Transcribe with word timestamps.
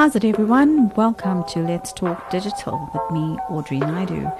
How's 0.00 0.16
it, 0.16 0.24
everyone? 0.24 0.88
Welcome 0.96 1.44
to 1.48 1.58
Let's 1.58 1.92
Talk 1.92 2.30
Digital 2.30 2.88
with 2.94 3.10
me, 3.12 3.36
Audrey 3.50 3.80
Naidu. 3.80 4.30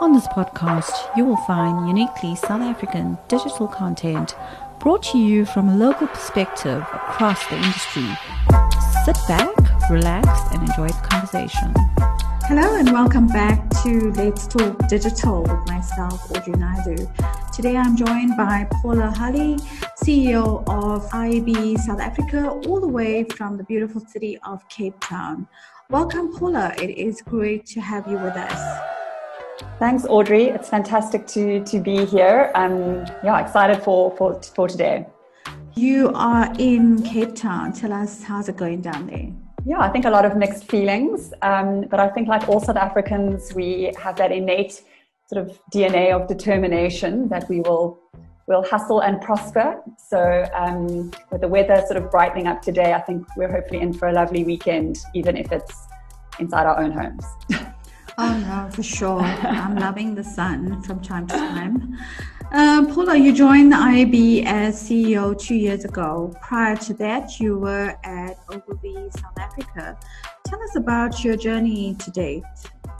On 0.00 0.12
this 0.12 0.26
podcast, 0.26 0.90
you 1.16 1.24
will 1.24 1.36
find 1.46 1.86
uniquely 1.86 2.34
South 2.34 2.62
African 2.62 3.16
digital 3.28 3.68
content 3.68 4.34
brought 4.80 5.04
to 5.12 5.18
you 5.18 5.44
from 5.44 5.68
a 5.68 5.76
local 5.76 6.08
perspective 6.08 6.80
across 6.92 7.46
the 7.46 7.54
industry. 7.54 8.08
Sit 9.04 9.16
back, 9.28 9.54
relax, 9.88 10.26
and 10.52 10.68
enjoy 10.68 10.88
the 10.88 11.06
conversation. 11.08 11.72
Hello, 12.48 12.74
and 12.74 12.90
welcome 12.90 13.28
back 13.28 13.70
to 13.84 14.10
Let's 14.16 14.48
Talk 14.48 14.88
Digital 14.88 15.42
with 15.42 15.64
myself, 15.68 16.28
Audrey 16.32 16.54
Naidu. 16.54 17.08
Today 17.52 17.76
I'm 17.76 17.96
joined 17.96 18.36
by 18.36 18.66
Paula 18.82 19.14
Hulley, 19.16 19.60
CEO 20.04 20.62
of 20.68 21.08
IAB 21.12 21.78
South 21.78 21.98
Africa, 21.98 22.50
all 22.66 22.78
the 22.78 22.86
way 22.86 23.24
from 23.24 23.56
the 23.56 23.64
beautiful 23.64 24.02
city 24.02 24.38
of 24.46 24.60
Cape 24.68 25.00
Town. 25.00 25.48
Welcome, 25.88 26.36
Paula. 26.36 26.74
It 26.76 26.90
is 26.90 27.22
great 27.22 27.64
to 27.68 27.80
have 27.80 28.06
you 28.06 28.18
with 28.18 28.36
us. 28.36 28.82
Thanks, 29.78 30.04
Audrey. 30.04 30.50
It's 30.50 30.68
fantastic 30.68 31.26
to, 31.28 31.64
to 31.64 31.80
be 31.80 32.04
here. 32.04 32.52
I'm 32.54 33.06
yeah, 33.24 33.40
excited 33.40 33.82
for, 33.82 34.14
for, 34.18 34.42
for 34.42 34.68
today. 34.68 35.06
You 35.74 36.10
are 36.14 36.52
in 36.58 37.02
Cape 37.02 37.34
Town. 37.34 37.72
Tell 37.72 37.94
us 37.94 38.22
how's 38.22 38.50
it 38.50 38.58
going 38.58 38.82
down 38.82 39.06
there? 39.06 39.32
Yeah, 39.64 39.80
I 39.80 39.88
think 39.88 40.04
a 40.04 40.10
lot 40.10 40.26
of 40.26 40.36
mixed 40.36 40.64
feelings. 40.70 41.32
Um, 41.40 41.86
but 41.90 41.98
I 41.98 42.10
think, 42.10 42.28
like 42.28 42.46
all 42.46 42.60
South 42.60 42.76
Africans, 42.76 43.54
we 43.54 43.90
have 43.98 44.16
that 44.16 44.32
innate 44.32 44.82
sort 45.32 45.48
of 45.48 45.58
DNA 45.72 46.12
of 46.12 46.28
determination 46.28 47.26
that 47.30 47.48
we 47.48 47.60
will 47.62 47.98
will 48.46 48.62
hustle 48.62 49.00
and 49.00 49.20
prosper. 49.20 49.80
So 49.96 50.44
um, 50.54 51.10
with 51.30 51.40
the 51.40 51.48
weather 51.48 51.82
sort 51.86 51.96
of 51.96 52.10
brightening 52.10 52.46
up 52.46 52.62
today, 52.62 52.92
I 52.92 53.00
think 53.00 53.26
we're 53.36 53.50
hopefully 53.50 53.80
in 53.80 53.92
for 53.92 54.08
a 54.08 54.12
lovely 54.12 54.44
weekend, 54.44 54.98
even 55.14 55.36
if 55.36 55.50
it's 55.52 55.86
inside 56.38 56.66
our 56.66 56.78
own 56.78 56.92
homes. 56.92 57.24
oh 58.18 58.38
no, 58.38 58.70
for 58.70 58.82
sure. 58.82 59.20
I'm 59.20 59.76
loving 59.86 60.14
the 60.14 60.24
sun 60.24 60.82
from 60.82 61.00
time 61.00 61.26
to 61.28 61.34
time. 61.34 61.98
Uh, 62.52 62.84
Paula, 62.94 63.16
you 63.16 63.32
joined 63.32 63.72
the 63.72 63.76
IAB 63.76 64.44
as 64.44 64.80
CEO 64.80 65.36
two 65.36 65.56
years 65.56 65.84
ago. 65.84 66.32
Prior 66.40 66.76
to 66.76 66.94
that, 66.94 67.40
you 67.40 67.58
were 67.58 67.96
at 68.04 68.38
Ogilvy 68.48 69.10
South 69.10 69.38
Africa. 69.40 69.98
Tell 70.44 70.62
us 70.62 70.76
about 70.76 71.24
your 71.24 71.36
journey 71.36 71.96
to 71.96 72.10
date. 72.10 72.44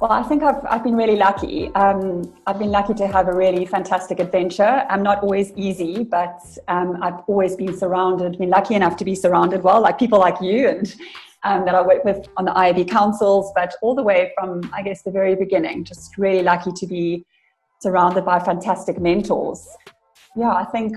Well, 0.00 0.10
I 0.10 0.22
think 0.24 0.42
I've, 0.42 0.64
I've 0.68 0.82
been 0.82 0.96
really 0.96 1.16
lucky. 1.16 1.72
Um, 1.74 2.34
I've 2.46 2.58
been 2.58 2.72
lucky 2.72 2.94
to 2.94 3.06
have 3.06 3.28
a 3.28 3.32
really 3.32 3.64
fantastic 3.64 4.18
adventure. 4.18 4.84
I'm 4.90 5.02
not 5.04 5.22
always 5.22 5.52
easy, 5.52 6.02
but 6.02 6.40
um, 6.66 7.00
I've 7.00 7.20
always 7.28 7.54
been 7.54 7.76
surrounded, 7.76 8.36
been 8.38 8.50
lucky 8.50 8.74
enough 8.74 8.96
to 8.96 9.04
be 9.04 9.14
surrounded 9.14 9.62
well, 9.62 9.80
like 9.80 9.98
people 9.98 10.18
like 10.18 10.40
you 10.40 10.68
and 10.68 10.94
um, 11.44 11.64
that 11.64 11.76
I 11.76 11.82
work 11.82 12.04
with 12.04 12.26
on 12.36 12.44
the 12.44 12.50
IAB 12.50 12.90
councils, 12.90 13.52
but 13.54 13.74
all 13.82 13.94
the 13.94 14.02
way 14.02 14.32
from, 14.36 14.68
I 14.74 14.82
guess, 14.82 15.02
the 15.02 15.12
very 15.12 15.36
beginning, 15.36 15.84
just 15.84 16.18
really 16.18 16.42
lucky 16.42 16.72
to 16.72 16.86
be 16.86 17.24
surrounded 17.80 18.24
by 18.24 18.40
fantastic 18.40 18.98
mentors. 18.98 19.64
Yeah, 20.36 20.54
I 20.54 20.64
think 20.64 20.96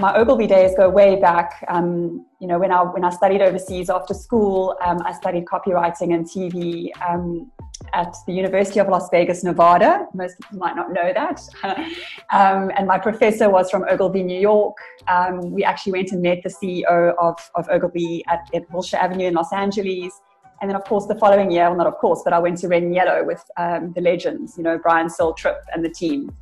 my 0.00 0.16
Ogilvy 0.16 0.48
days 0.48 0.72
go 0.76 0.90
way 0.90 1.20
back. 1.20 1.64
Um, 1.68 2.26
you 2.40 2.48
know, 2.48 2.58
when 2.58 2.72
I 2.72 2.82
when 2.82 3.04
I 3.04 3.10
studied 3.10 3.42
overseas 3.42 3.90
after 3.90 4.14
school, 4.14 4.76
um, 4.84 4.98
I 5.04 5.12
studied 5.12 5.44
copywriting 5.44 6.14
and 6.14 6.26
TV 6.26 6.90
um, 7.08 7.52
at 7.92 8.14
the 8.26 8.32
University 8.32 8.80
of 8.80 8.88
Las 8.88 9.08
Vegas, 9.10 9.44
Nevada. 9.44 10.06
Most 10.14 10.40
people 10.40 10.58
might 10.58 10.76
not 10.76 10.92
know 10.92 11.12
that. 11.12 11.40
Um, 12.30 12.72
and 12.76 12.88
my 12.88 12.98
professor 12.98 13.48
was 13.48 13.70
from 13.70 13.84
Ogilvy, 13.88 14.22
New 14.22 14.40
York. 14.40 14.76
Um, 15.06 15.52
we 15.52 15.62
actually 15.62 15.92
went 15.92 16.10
and 16.10 16.22
met 16.22 16.42
the 16.42 16.48
CEO 16.48 17.14
of, 17.18 17.38
of 17.54 17.68
Ogilvy 17.68 18.24
at, 18.28 18.48
at 18.52 18.68
Wilshire 18.72 18.98
Avenue 18.98 19.28
in 19.28 19.34
Los 19.34 19.52
Angeles. 19.52 20.20
And 20.60 20.70
then, 20.70 20.76
of 20.76 20.84
course, 20.84 21.06
the 21.06 21.14
following 21.16 21.50
year, 21.52 21.68
well, 21.68 21.76
not 21.76 21.86
of 21.86 21.96
course, 21.98 22.22
but 22.24 22.32
I 22.32 22.38
went 22.38 22.58
to 22.58 22.68
Red 22.68 22.82
and 22.82 22.94
Yellow 22.94 23.24
with 23.24 23.44
um, 23.56 23.92
the 23.92 24.00
legends, 24.00 24.56
you 24.56 24.64
know, 24.64 24.78
Brian 24.78 25.08
Tripp 25.36 25.60
and 25.72 25.84
the 25.84 25.90
team. 25.90 26.34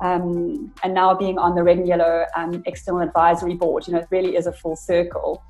Um, 0.00 0.72
and 0.82 0.94
now 0.94 1.14
being 1.14 1.38
on 1.38 1.54
the 1.54 1.62
Red 1.62 1.78
and 1.78 1.86
Yellow 1.86 2.24
um, 2.34 2.62
External 2.66 3.02
Advisory 3.02 3.54
Board, 3.54 3.86
you 3.86 3.92
know, 3.92 4.00
it 4.00 4.08
really 4.10 4.36
is 4.36 4.46
a 4.46 4.52
full 4.52 4.76
circle. 4.76 5.42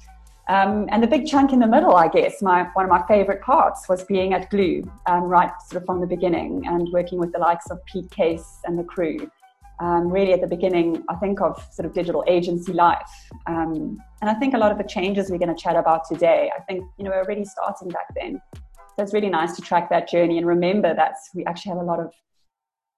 Um, 0.51 0.89
and 0.91 1.01
the 1.01 1.07
big 1.07 1.29
chunk 1.29 1.53
in 1.53 1.61
the 1.61 1.67
middle, 1.69 1.95
I 1.95 2.09
guess, 2.09 2.43
my, 2.43 2.65
one 2.73 2.85
of 2.85 2.91
my 2.91 3.07
favorite 3.07 3.41
parts 3.41 3.89
was 3.89 4.03
being 4.03 4.35
at 4.35 4.51
Gloo, 4.51 4.83
um, 5.07 5.23
right 5.23 5.53
sort 5.69 5.81
of 5.81 5.87
from 5.87 6.01
the 6.01 6.09
beginning 6.09 6.67
and 6.67 6.89
working 6.93 7.21
with 7.21 7.31
the 7.33 7.39
likes 7.39 7.71
of 7.71 7.79
Pete 7.85 8.11
Case 8.11 8.59
and 8.65 8.77
the 8.77 8.83
crew. 8.83 9.31
Um, 9.79 10.09
really 10.09 10.33
at 10.33 10.41
the 10.41 10.49
beginning, 10.49 11.05
I 11.09 11.15
think, 11.15 11.41
of 11.41 11.65
sort 11.73 11.87
of 11.87 11.95
digital 11.95 12.25
agency 12.27 12.73
life. 12.73 13.09
Um, 13.47 13.97
and 14.21 14.29
I 14.29 14.35
think 14.35 14.55
a 14.55 14.59
lot 14.59 14.73
of 14.73 14.79
the 14.79 14.85
changes 14.85 15.31
we're 15.31 15.39
going 15.39 15.55
to 15.55 15.63
chat 15.63 15.77
about 15.77 16.03
today, 16.11 16.51
I 16.55 16.61
think, 16.63 16.83
you 16.99 17.05
know, 17.05 17.11
we're 17.11 17.23
already 17.23 17.45
starting 17.45 17.89
back 17.89 18.07
then. 18.17 18.43
So 18.57 19.05
it's 19.05 19.15
really 19.15 19.31
nice 19.31 19.55
to 19.55 19.63
track 19.63 19.89
that 19.91 20.09
journey 20.09 20.37
and 20.37 20.47
remember 20.49 20.93
that 20.97 21.15
we 21.33 21.45
actually 21.45 21.71
have 21.71 21.81
a 21.81 21.85
lot 21.85 22.01
of 22.01 22.13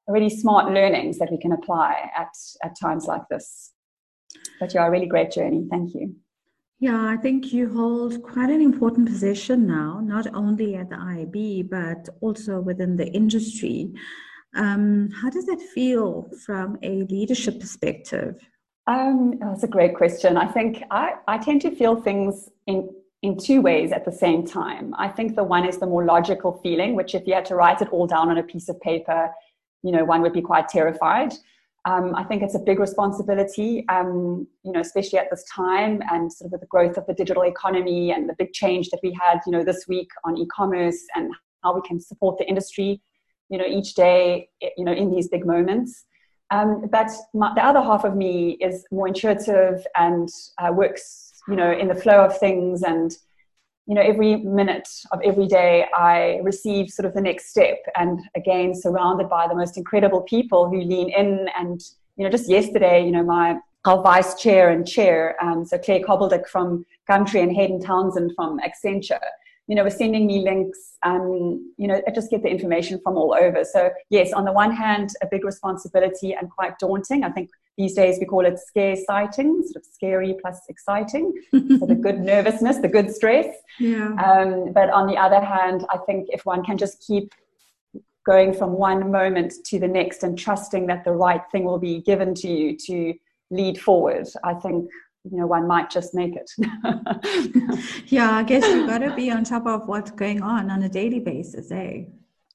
really 0.09 0.31
smart 0.31 0.73
learnings 0.73 1.19
that 1.19 1.31
we 1.31 1.37
can 1.37 1.53
apply 1.53 2.11
at, 2.17 2.33
at 2.65 2.81
times 2.81 3.05
like 3.05 3.29
this. 3.31 3.73
But 4.59 4.73
yeah, 4.73 4.87
a 4.87 4.91
really 4.91 5.07
great 5.07 5.31
journey. 5.31 5.67
Thank 5.71 5.93
you. 5.93 6.17
Yeah, 6.83 7.07
I 7.07 7.17
think 7.17 7.53
you 7.53 7.73
hold 7.73 8.21
quite 8.25 8.51
an 8.51 8.61
important 8.61 9.07
position 9.07 9.69
now, 9.69 10.01
not 10.03 10.27
only 10.35 10.75
at 10.75 10.91
the 10.91 10.97
IAB, 10.97 11.71
but 11.71 12.09
also 12.21 12.59
within 12.59 12.97
the 12.97 13.07
industry. 13.07 13.93
Um, 14.57 15.09
how 15.13 15.31
does 15.31 15.47
that 15.47 15.61
feel 15.61 16.29
from 16.45 16.79
a 16.83 17.05
leadership 17.05 17.61
perspective? 17.61 18.35
Um, 18.89 19.39
that's 19.39 19.63
a 19.63 19.69
great 19.69 19.95
question. 19.95 20.37
I 20.37 20.49
think 20.49 20.83
I, 20.91 21.13
I 21.29 21.39
tend 21.39 21.61
to 21.61 21.71
feel 21.71 22.03
things 22.03 22.49
in, 22.67 22.91
in 23.23 23.39
two 23.39 23.63
ways 23.63 23.93
at 23.93 24.05
the 24.05 24.11
same 24.11 24.45
time. 24.45 24.93
I 24.99 25.07
think 25.07 25.37
the 25.37 25.45
one 25.45 25.65
is 25.65 25.79
the 25.79 25.87
more 25.87 26.05
logical 26.05 26.59
feeling, 26.65 26.97
which 26.97 27.15
if 27.15 27.29
you 27.29 27.35
had 27.35 27.45
to 27.45 27.55
write 27.55 27.81
it 27.81 27.91
all 27.93 28.09
down 28.09 28.29
on 28.29 28.39
a 28.39 28.43
piece 28.43 28.69
of 28.69 28.81
paper, 28.81 29.31
you 29.85 29.93
know, 29.93 30.05
one 30.05 30.21
would 30.21 30.33
be 30.33 30.43
quite 30.43 30.67
terrified. 30.69 31.33
Um, 31.85 32.15
I 32.15 32.23
think 32.23 32.43
it's 32.43 32.55
a 32.55 32.61
big 32.61 32.79
responsibility, 32.79 33.85
um, 33.89 34.47
you 34.63 34.71
know, 34.73 34.81
especially 34.81 35.19
at 35.19 35.31
this 35.31 35.45
time 35.53 36.01
and 36.13 36.33
sort 36.33 36.47
of 36.47 36.53
with 36.53 36.61
the 36.61 36.69
growth 36.69 36.97
of 36.97 37.07
the 37.07 37.15
digital 37.15 37.43
economy 37.43 38.13
and 38.13 38.29
the 38.29 38.37
big 38.39 38.53
change 38.53 38.91
that 38.91 39.01
we 39.03 39.17
had, 39.21 39.41
you 39.47 39.53
know, 39.53 39.65
this 39.65 39.87
week 39.89 40.09
on 40.25 40.39
e-commerce 40.39 41.01
and 41.17 41.33
how 41.65 41.75
we 41.75 41.81
can 41.83 41.99
support 41.99 42.39
the 42.39 42.49
industry, 42.49 43.01
you 43.49 43.59
know, 43.59 43.67
each 43.67 43.95
day, 43.95 44.49
you 44.77 44.85
know, 44.85 44.93
in 44.93 45.11
these 45.11 45.29
big 45.29 45.45
moments. 45.45 46.05
Um, 46.53 46.87
but 46.91 47.11
my, 47.35 47.53
the 47.55 47.65
other 47.65 47.81
half 47.81 48.05
of 48.05 48.15
me 48.15 48.53
is 48.61 48.85
more 48.93 49.09
intuitive 49.09 49.85
and 49.97 50.29
uh, 50.59 50.71
works, 50.73 51.43
you 51.49 51.57
know, 51.57 51.73
in 51.73 51.89
the 51.89 51.95
flow 51.95 52.25
of 52.25 52.39
things 52.39 52.83
and 52.83 53.17
you 53.87 53.95
know, 53.95 54.01
every 54.03 54.37
minute 54.37 54.89
of 55.11 55.21
every 55.25 55.47
day, 55.47 55.87
I 55.95 56.41
receive 56.43 56.91
sort 56.91 57.07
of 57.07 57.15
the 57.15 57.21
next 57.21 57.49
step. 57.49 57.79
And 57.97 58.21
again, 58.37 58.75
surrounded 58.75 59.29
by 59.29 59.49
the 59.49 59.55
most 59.55 59.77
incredible 59.77 60.23
people 60.23 60.69
who 60.69 60.81
lean 60.81 61.11
in. 61.11 61.49
And, 61.59 61.81
you 62.17 62.25
know, 62.25 62.31
just 62.31 62.49
yesterday, 62.49 63.05
you 63.05 63.11
know, 63.11 63.25
my 63.25 63.59
our 63.85 64.01
vice 64.01 64.41
chair 64.41 64.71
and 64.71 64.87
chair, 64.87 65.37
um, 65.43 65.65
so 65.65 65.77
Claire 65.77 66.01
Cobbledick 66.01 66.47
from 66.47 66.87
Gumtree 67.11 67.43
and 67.43 67.53
Hayden 67.53 67.81
Townsend 67.81 68.31
from 68.37 68.61
Accenture, 68.61 69.19
you 69.67 69.75
know, 69.75 69.83
were 69.83 69.91
sending 69.91 70.25
me 70.25 70.39
links. 70.41 70.99
Um, 71.03 71.75
you 71.79 71.89
know, 71.89 72.01
I 72.07 72.13
just 72.13 72.31
get 72.31 72.45
the 72.45 72.49
information 72.49 73.01
from 73.03 73.17
all 73.17 73.35
over. 73.35 73.65
So 73.65 73.91
yes, 74.09 74.33
on 74.33 74.45
the 74.45 74.53
one 74.53 74.71
hand, 74.71 75.11
a 75.21 75.27
big 75.29 75.45
responsibility 75.45 76.33
and 76.33 76.49
quite 76.49 76.79
daunting. 76.79 77.25
I 77.25 77.31
think 77.31 77.51
these 77.79 77.95
days 77.95 78.19
we 78.21 78.27
call 78.27 78.45
it 78.45 78.59
scare 78.59 78.97
sighting, 78.97 79.63
sort 79.65 79.77
of 79.77 79.85
scary 79.85 80.37
plus 80.41 80.61
exciting. 80.69 81.33
so 81.53 81.87
the 81.87 81.95
good 81.95 82.21
nervousness, 82.33 82.79
the 82.79 82.89
good 82.89 83.15
stress. 83.15 83.47
Yeah. 83.79 84.13
Um, 84.15 84.73
but 84.73 84.91
on 84.91 85.07
the 85.07 85.17
other 85.17 85.41
hand, 85.41 85.87
I 85.91 85.99
think 85.99 86.29
if 86.31 86.45
one 86.45 86.65
can 86.65 86.77
just 86.77 87.05
keep 87.07 87.33
going 88.25 88.53
from 88.53 88.73
one 88.73 89.11
moment 89.11 89.55
to 89.67 89.79
the 89.79 89.89
next 89.89 90.23
and 90.23 90.39
trusting 90.39 90.87
that 90.87 91.05
the 91.05 91.13
right 91.13 91.43
thing 91.51 91.65
will 91.65 91.79
be 91.79 92.03
given 92.03 92.35
to 92.35 92.49
you 92.49 92.77
to 92.87 93.15
lead 93.51 93.81
forward, 93.81 94.29
I 94.45 94.55
think 94.55 94.89
you 95.25 95.39
know 95.39 95.47
one 95.47 95.67
might 95.69 95.89
just 95.89 96.15
make 96.15 96.35
it 96.35 96.51
yeah 98.07 98.33
i 98.33 98.43
guess 98.43 98.67
you've 98.67 98.89
got 98.89 98.99
to 98.99 99.15
be 99.15 99.31
on 99.31 99.45
top 99.45 99.67
of 99.67 99.87
what's 99.87 100.11
going 100.11 100.43
on 100.43 100.69
on 100.69 100.83
a 100.83 100.89
daily 100.89 101.21
basis 101.21 101.71
eh 101.71 102.03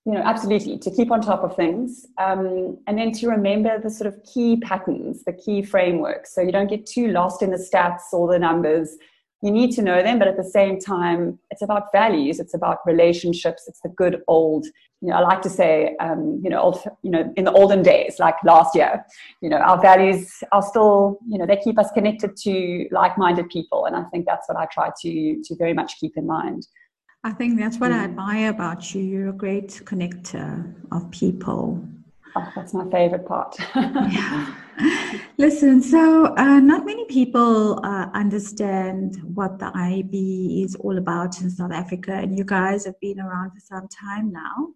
you 0.08 0.14
know, 0.14 0.22
absolutely 0.24 0.78
to 0.80 0.90
keep 0.90 1.12
on 1.12 1.20
top 1.20 1.44
of 1.44 1.54
things, 1.58 2.06
um, 2.18 2.78
and 2.88 2.98
then 2.98 3.12
to 3.12 3.28
remember 3.28 3.78
the 3.78 3.90
sort 3.90 4.08
of 4.08 4.16
key 4.24 4.56
patterns, 4.70 5.26
the 5.26 5.34
key 5.34 5.62
frameworks, 5.62 6.34
so 6.34 6.40
you 6.42 6.54
don't 6.58 6.70
get 6.70 6.86
too 6.86 7.10
lost 7.10 7.42
in 7.42 7.52
the 7.52 7.58
stats 7.58 8.06
or 8.14 8.32
the 8.32 8.40
numbers. 8.40 8.96
You 9.44 9.52
need 9.52 9.72
to 9.74 9.82
know 9.82 10.02
them, 10.02 10.18
but 10.18 10.30
at 10.30 10.38
the 10.38 10.50
same 10.60 10.80
time, 10.80 11.38
it's 11.52 11.62
about 11.62 11.92
values. 11.92 12.40
It's 12.40 12.54
about 12.54 12.78
relationships. 12.88 13.66
It's 13.68 13.82
the 13.82 13.90
good 13.90 14.22
old. 14.28 14.66
You 15.02 15.10
know, 15.10 15.16
I 15.16 15.20
like 15.20 15.42
to 15.42 15.50
say, 15.50 15.96
um, 16.00 16.42
you 16.42 16.50
know, 16.50 16.60
old, 16.60 16.80
you 17.04 17.12
know, 17.12 17.32
in 17.36 17.44
the 17.44 17.52
olden 17.52 17.84
days, 17.84 18.16
like 18.18 18.36
last 18.46 18.76
year, 18.76 19.06
you 19.42 19.50
know, 19.50 19.58
our 19.58 19.80
values 19.80 20.32
are 20.54 20.64
still, 20.64 21.20
you 21.30 21.38
know, 21.38 21.46
they 21.46 21.58
keep 21.58 21.78
us 21.78 21.92
connected 21.92 22.38
to 22.46 22.88
like-minded 22.92 23.50
people, 23.50 23.86
and 23.86 23.96
I 23.96 24.04
think 24.12 24.26
that's 24.26 24.48
what 24.48 24.58
I 24.58 24.68
try 24.72 24.90
to 25.02 25.42
to 25.44 25.56
very 25.58 25.74
much 25.74 26.00
keep 26.00 26.14
in 26.16 26.26
mind. 26.26 26.66
I 27.24 27.32
think 27.32 27.60
that's 27.60 27.78
what 27.78 27.92
I 27.92 28.00
mm. 28.00 28.04
admire 28.06 28.50
about 28.50 28.94
you. 28.94 29.02
You're 29.02 29.30
a 29.30 29.34
great 29.34 29.70
connector 29.86 30.74
of 30.92 31.10
people. 31.12 31.86
Oh, 32.36 32.52
that's 32.56 32.74
my 32.74 32.90
favorite 32.90 33.26
part. 33.26 33.56
yeah. 33.76 34.54
Listen, 35.38 35.82
so 35.82 36.36
uh, 36.38 36.60
not 36.60 36.86
many 36.86 37.06
people 37.06 37.84
uh, 37.84 38.10
understand 38.14 39.18
what 39.34 39.58
the 39.58 39.72
IB 39.76 40.64
is 40.64 40.76
all 40.76 40.98
about 40.98 41.42
in 41.42 41.50
South 41.50 41.72
Africa, 41.72 42.14
and 42.14 42.38
you 42.38 42.44
guys 42.44 42.86
have 42.86 43.00
been 43.00 43.20
around 43.20 43.52
for 43.52 43.60
some 43.60 43.88
time 43.88 44.32
now. 44.32 44.68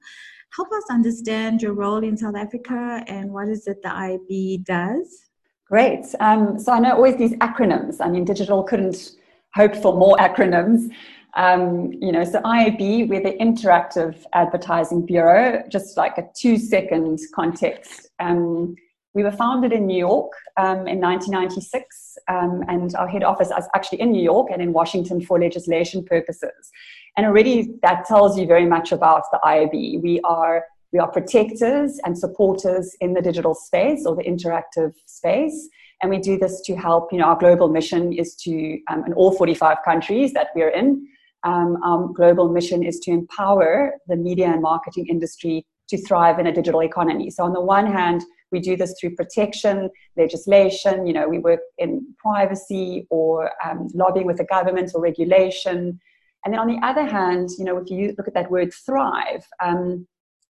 Help 0.55 0.71
us 0.73 0.83
understand 0.89 1.61
your 1.61 1.73
role 1.73 2.03
in 2.03 2.17
South 2.17 2.35
Africa 2.35 3.03
and 3.07 3.31
what 3.31 3.47
is 3.47 3.67
it 3.67 3.81
the 3.81 3.93
IB 3.93 4.63
does? 4.65 5.29
Great. 5.65 6.05
Um, 6.19 6.59
so 6.59 6.73
I 6.73 6.79
know 6.79 6.93
always 6.95 7.15
these 7.15 7.33
acronyms. 7.35 7.97
I 8.01 8.09
mean, 8.09 8.25
digital 8.25 8.61
couldn't 8.63 9.11
hope 9.53 9.75
for 9.75 9.95
more 9.95 10.17
acronyms. 10.17 10.89
Um, 11.35 11.93
you 11.93 12.11
know, 12.11 12.23
so 12.23 12.41
IAB, 12.41 13.07
we're 13.07 13.23
the 13.23 13.37
Interactive 13.39 14.23
Advertising 14.33 15.05
Bureau, 15.05 15.63
just 15.69 15.95
like 15.95 16.17
a 16.17 16.27
two 16.35 16.57
second 16.57 17.19
context. 17.33 18.09
Um, 18.19 18.75
we 19.13 19.23
were 19.23 19.31
founded 19.31 19.73
in 19.73 19.87
New 19.87 19.97
York 19.97 20.31
um, 20.57 20.87
in 20.87 20.99
1996, 20.99 22.17
um, 22.29 22.63
and 22.67 22.95
our 22.95 23.07
head 23.07 23.23
office 23.23 23.49
is 23.49 23.67
actually 23.75 24.01
in 24.01 24.11
New 24.11 24.23
York 24.23 24.49
and 24.51 24.61
in 24.61 24.71
Washington 24.73 25.21
for 25.21 25.39
legislation 25.39 26.03
purposes. 26.03 26.71
And 27.17 27.25
already 27.25 27.75
that 27.81 28.05
tells 28.05 28.37
you 28.39 28.45
very 28.45 28.65
much 28.65 28.91
about 28.91 29.23
the 29.31 29.39
IAB. 29.43 30.01
We 30.01 30.21
are 30.21 30.65
we 30.93 30.99
are 30.99 31.09
protectors 31.09 31.99
and 32.05 32.17
supporters 32.17 32.95
in 32.99 33.13
the 33.13 33.21
digital 33.21 33.55
space 33.55 34.05
or 34.05 34.15
the 34.15 34.23
interactive 34.23 34.93
space. 35.05 35.69
And 36.01 36.09
we 36.09 36.17
do 36.17 36.37
this 36.37 36.61
to 36.61 36.75
help, 36.75 37.13
you 37.13 37.19
know, 37.19 37.25
our 37.25 37.37
global 37.37 37.69
mission 37.69 38.11
is 38.11 38.35
to, 38.37 38.79
um, 38.89 39.05
in 39.05 39.13
all 39.13 39.31
45 39.31 39.77
countries 39.85 40.33
that 40.33 40.47
we're 40.53 40.69
in, 40.69 41.07
um, 41.43 41.77
our 41.83 42.07
global 42.07 42.49
mission 42.49 42.83
is 42.83 42.99
to 42.99 43.11
empower 43.11 43.93
the 44.07 44.15
media 44.15 44.47
and 44.47 44.61
marketing 44.61 45.07
industry 45.07 45.65
to 45.89 45.97
thrive 46.05 46.39
in 46.39 46.47
a 46.47 46.53
digital 46.53 46.81
economy. 46.81 47.29
So 47.29 47.43
on 47.43 47.53
the 47.53 47.61
one 47.61 47.85
hand, 47.85 48.23
we 48.51 48.59
do 48.59 48.75
this 48.75 48.93
through 48.99 49.15
protection, 49.15 49.89
legislation, 50.17 51.07
you 51.07 51.13
know, 51.13 51.27
we 51.27 51.39
work 51.39 51.61
in 51.77 52.05
privacy 52.17 53.07
or 53.09 53.51
um, 53.63 53.87
lobbying 53.93 54.25
with 54.25 54.37
the 54.37 54.45
government 54.45 54.91
or 54.93 55.01
regulation. 55.01 55.99
And 56.43 56.53
then 56.53 56.59
on 56.59 56.67
the 56.67 56.79
other 56.85 57.05
hand, 57.05 57.49
you 57.57 57.65
know, 57.65 57.77
if 57.77 57.89
you 57.89 58.13
look 58.17 58.27
at 58.27 58.33
that 58.33 58.51
word 58.51 58.73
thrive, 58.73 59.45
um, 59.63 60.07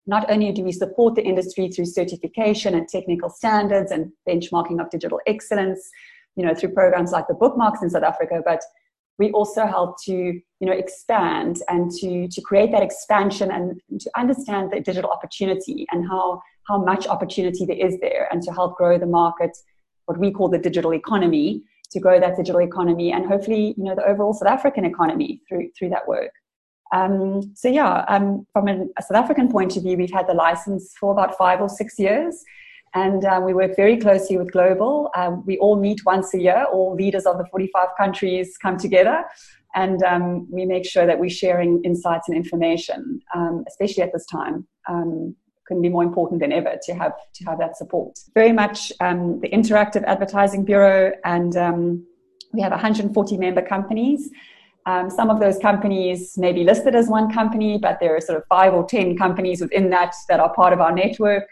not 0.08 0.30
only 0.32 0.52
do 0.52 0.64
we 0.64 0.72
support 0.72 1.16
the 1.16 1.24
industry 1.24 1.70
through 1.70 1.86
certification 1.86 2.74
and 2.74 2.88
technical 2.88 3.30
standards 3.30 3.92
and 3.92 4.12
benchmarking 4.28 4.82
of 4.82 4.90
digital 4.90 5.20
excellence, 5.28 5.90
you 6.36 6.46
know, 6.46 6.56
through 6.56 6.74
programs 6.74 7.12
like 7.12 7.28
the 7.28 7.36
bookmarks 7.36 7.84
in 7.84 7.90
South 7.90 8.04
Africa, 8.04 8.42
but 8.44 8.62
we 9.18 9.32
also 9.32 9.66
help 9.66 10.02
to 10.04 10.14
you 10.14 10.68
know 10.68 10.72
expand 10.72 11.62
and 11.70 11.92
to 11.92 12.28
to 12.28 12.42
create 12.42 12.72
that 12.72 12.84
expansion 12.84 13.52
and 13.52 13.82
to 14.00 14.10
understand 14.16 14.72
the 14.72 14.80
digital 14.80 15.12
opportunity 15.12 15.86
and 15.92 16.08
how 16.08 16.42
how 16.68 16.78
much 16.78 17.08
opportunity 17.08 17.66
there 17.66 17.86
is 17.88 18.00
there 18.00 18.28
and 18.32 18.42
to 18.44 18.52
help 18.52 18.78
grow 18.78 18.98
the 18.98 19.06
market 19.06 19.52
what 20.06 20.18
we 20.18 20.32
call 20.32 20.50
the 20.50 20.58
digital 20.58 20.94
economy 20.94 21.62
to 21.92 22.00
grow 22.00 22.20
that 22.20 22.38
digital 22.38 22.62
economy 22.62 23.12
and 23.12 23.26
hopefully 23.26 23.74
you 23.78 23.84
know 23.84 23.96
the 23.96 24.06
overall 24.06 24.34
south 24.34 24.50
african 24.50 24.86
economy 24.86 25.42
through 25.48 25.70
through 25.78 25.90
that 25.90 26.08
work. 26.08 26.32
Um, 26.94 27.54
so 27.56 27.70
yeah 27.70 28.04
um, 28.10 28.46
from 28.52 28.68
a 28.68 29.02
south 29.02 29.18
african 29.24 29.50
point 29.50 29.78
of 29.78 29.84
view 29.84 29.96
we've 29.98 30.12
had 30.12 30.28
the 30.28 30.34
license 30.34 30.94
for 31.00 31.14
about 31.14 31.38
five 31.38 31.62
or 31.62 31.70
six 31.70 31.98
years 31.98 32.44
and 32.94 33.24
um, 33.26 33.46
we 33.46 33.54
work 33.54 33.76
very 33.76 33.98
closely 33.98 34.38
with 34.38 34.52
Global. 34.52 35.10
Um, 35.16 35.46
we 35.46 35.58
all 35.60 35.78
meet 35.78 36.06
once 36.06 36.34
a 36.34 36.40
year. 36.40 36.66
All 36.72 36.94
leaders 36.94 37.26
of 37.26 37.38
the 37.38 37.46
45 37.46 37.90
countries 37.98 38.58
come 38.58 38.78
together, 38.78 39.24
and 39.76 40.04
um, 40.04 40.48
we 40.52 40.66
make 40.66 40.86
sure 40.86 41.06
that 41.06 41.18
we're 41.18 41.30
sharing 41.30 41.82
insights 41.84 42.28
and 42.28 42.36
information, 42.36 43.22
um, 43.34 43.64
especially 43.68 44.04
at 44.04 44.12
this 44.12 44.26
time. 44.26 44.68
Um, 44.90 45.36
couldn't 45.68 45.84
be 45.84 45.90
more 45.90 46.04
important 46.04 46.42
than 46.42 46.52
ever 46.52 46.76
to 46.84 46.94
have 46.94 47.14
to 47.34 47.46
have 47.46 47.58
that 47.60 47.78
support. 47.78 48.20
Very 48.34 48.52
much 48.52 48.92
um, 49.00 49.40
the 49.40 49.48
Interactive 49.50 50.04
Advertising 50.04 50.66
Bureau, 50.66 51.14
and 51.24 52.04
we 52.52 52.62
have 52.62 52.72
140 52.72 53.38
member 53.38 53.62
companies. 53.62 54.30
some 54.86 55.30
of 55.30 55.40
those 55.40 55.58
companies 55.60 56.38
may 56.38 56.52
be 56.52 56.66
listed 56.66 56.94
as 56.94 57.08
one 57.08 57.32
company, 57.32 57.78
but 57.78 58.00
there 58.02 58.14
are 58.14 58.20
sort 58.20 58.38
of 58.38 58.44
five 58.50 58.74
or 58.74 58.86
ten 58.86 59.18
companies 59.18 59.62
within 59.62 59.90
that 59.92 60.14
that 60.28 60.42
are 60.42 60.54
part 60.54 60.74
of 60.74 60.82
our 60.82 60.94
network. 60.94 61.48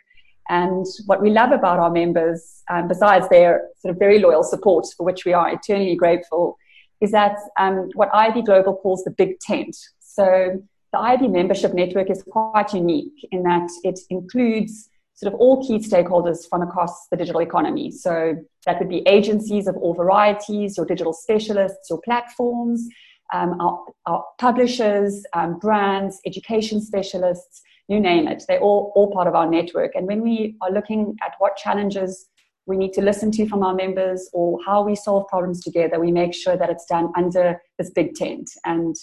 And 0.47 0.85
what 1.05 1.21
we 1.21 1.29
love 1.29 1.51
about 1.51 1.79
our 1.79 1.91
members, 1.91 2.63
um, 2.69 2.87
besides 2.87 3.27
their 3.29 3.67
sort 3.77 3.93
of 3.93 3.99
very 3.99 4.19
loyal 4.19 4.43
support, 4.43 4.85
for 4.97 5.05
which 5.05 5.25
we 5.25 5.33
are 5.33 5.51
eternally 5.51 5.95
grateful, 5.95 6.57
is 7.01 7.11
that 7.11 7.37
um, 7.57 7.89
what 7.95 8.11
IAB 8.11 8.45
Global 8.45 8.75
calls 8.75 9.03
the 9.03 9.11
Big 9.11 9.39
Tent. 9.39 9.75
So 9.99 10.61
the 10.91 10.97
IAB 10.97 11.31
membership 11.31 11.73
network 11.73 12.09
is 12.09 12.23
quite 12.23 12.73
unique 12.73 13.27
in 13.31 13.43
that 13.43 13.69
it 13.83 13.99
includes 14.09 14.89
sort 15.19 15.33
of 15.33 15.39
all 15.39 15.65
key 15.65 15.79
stakeholders 15.79 16.47
from 16.49 16.61
across 16.61 17.07
the 17.09 17.17
digital 17.17 17.41
economy. 17.41 17.91
So 17.91 18.35
that 18.65 18.79
would 18.79 18.89
be 18.89 19.05
agencies 19.05 19.67
of 19.67 19.75
all 19.75 19.93
varieties, 19.93 20.77
your 20.77 20.85
digital 20.85 21.13
specialists, 21.13 21.89
your 21.89 21.99
platforms, 22.01 22.87
um, 23.33 23.59
our, 23.59 23.85
our, 24.05 24.23
publishers, 24.39 25.23
um, 25.33 25.59
brands, 25.59 26.19
education 26.25 26.81
specialists, 26.81 27.61
you 27.89 27.99
name 27.99 28.27
it. 28.27 28.43
They're 28.47 28.59
all, 28.61 28.93
all 28.95 29.11
part 29.11 29.27
of 29.27 29.35
our 29.35 29.49
network. 29.49 29.95
And 29.95 30.05
when 30.05 30.21
we 30.21 30.55
are 30.61 30.71
looking 30.71 31.15
at 31.25 31.33
what 31.39 31.57
challenges 31.57 32.27
we 32.67 32.77
need 32.77 32.93
to 32.93 33.01
listen 33.01 33.31
to 33.31 33.47
from 33.47 33.63
our 33.63 33.73
members 33.73 34.29
or 34.31 34.59
how 34.63 34.83
we 34.83 34.95
solve 34.95 35.27
problems 35.27 35.63
together, 35.63 35.99
we 35.99 36.11
make 36.11 36.35
sure 36.35 36.55
that 36.55 36.69
it's 36.69 36.85
done 36.85 37.11
under 37.17 37.59
this 37.79 37.89
big 37.89 38.13
tent. 38.13 38.47
And 38.63 38.95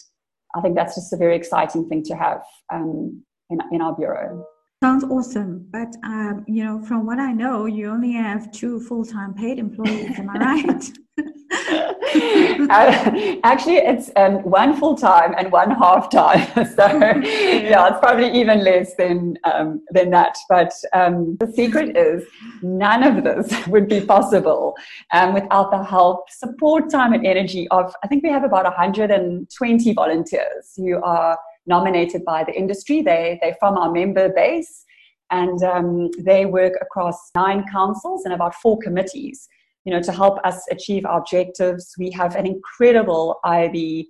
I 0.55 0.61
think 0.61 0.77
that's 0.77 0.95
just 0.95 1.13
a 1.13 1.17
very 1.17 1.35
exciting 1.37 1.89
thing 1.89 2.05
to 2.05 2.15
have 2.15 2.43
um, 2.73 3.25
in, 3.51 3.59
in 3.73 3.81
our 3.83 3.95
bureau. 3.95 4.47
Sounds 4.83 5.05
awesome. 5.05 5.67
But, 5.71 5.95
um, 6.05 6.45
you 6.47 6.63
know, 6.63 6.83
from 6.83 7.07
what 7.07 7.19
I 7.19 7.33
know, 7.33 7.65
you 7.65 7.91
only 7.91 8.13
have 8.13 8.53
two 8.53 8.79
full 8.79 9.05
time 9.05 9.33
paid 9.33 9.59
employees. 9.59 10.19
Am 10.19 10.29
I 10.29 10.39
right? 10.39 10.93
uh, 12.71 13.37
actually, 13.43 13.77
it's 13.77 14.11
um, 14.17 14.43
one 14.43 14.77
full 14.79 14.95
time 14.95 15.35
and 15.39 15.51
one 15.51 15.71
half 15.71 16.11
time. 16.11 16.47
so, 16.77 16.87
yeah, 16.89 17.89
it's 17.89 18.01
probably 18.01 18.31
even 18.39 18.63
less 18.63 18.95
than 18.97 19.39
um, 19.45 19.83
than 19.93 20.11
that. 20.11 20.37
But 20.51 20.73
um, 20.93 21.39
the 21.41 21.51
secret 21.51 21.97
is 21.97 22.25
none 22.61 23.03
of 23.03 23.25
this 23.25 23.67
would 23.69 23.89
be 23.89 24.03
possible 24.03 24.75
um, 25.15 25.33
without 25.33 25.71
the 25.71 25.83
help, 25.83 26.29
support, 26.29 26.91
time, 26.91 27.15
and 27.15 27.27
energy 27.27 27.67
of. 27.71 27.95
I 28.05 28.09
think 28.09 28.23
we 28.23 28.31
have 28.31 28.45
about 28.45 28.65
120 28.65 29.95
volunteers 29.95 30.75
who 30.77 31.03
are 31.03 31.39
nominated 31.67 32.25
by 32.25 32.45
the 32.45 32.53
industry. 32.53 33.03
They 33.03 33.39
they're 33.43 33.57
from 33.59 33.77
our 33.77 33.91
member 33.93 34.29
base. 34.29 34.85
And 35.31 35.61
um, 35.65 36.11
they 36.21 36.47
work 36.47 36.75
across 36.81 37.31
nine 37.35 37.65
councils 37.73 38.25
and 38.25 38.33
about 38.33 38.55
four 38.55 38.79
committees 38.79 39.49
you 39.87 39.93
know, 39.93 40.03
to 40.03 40.13
help 40.13 40.39
us 40.45 40.67
achieve 40.71 41.07
our 41.07 41.21
objectives. 41.21 41.95
We 41.97 42.11
have 42.11 42.35
an 42.35 42.45
incredible 42.45 43.39
IAB 43.45 44.07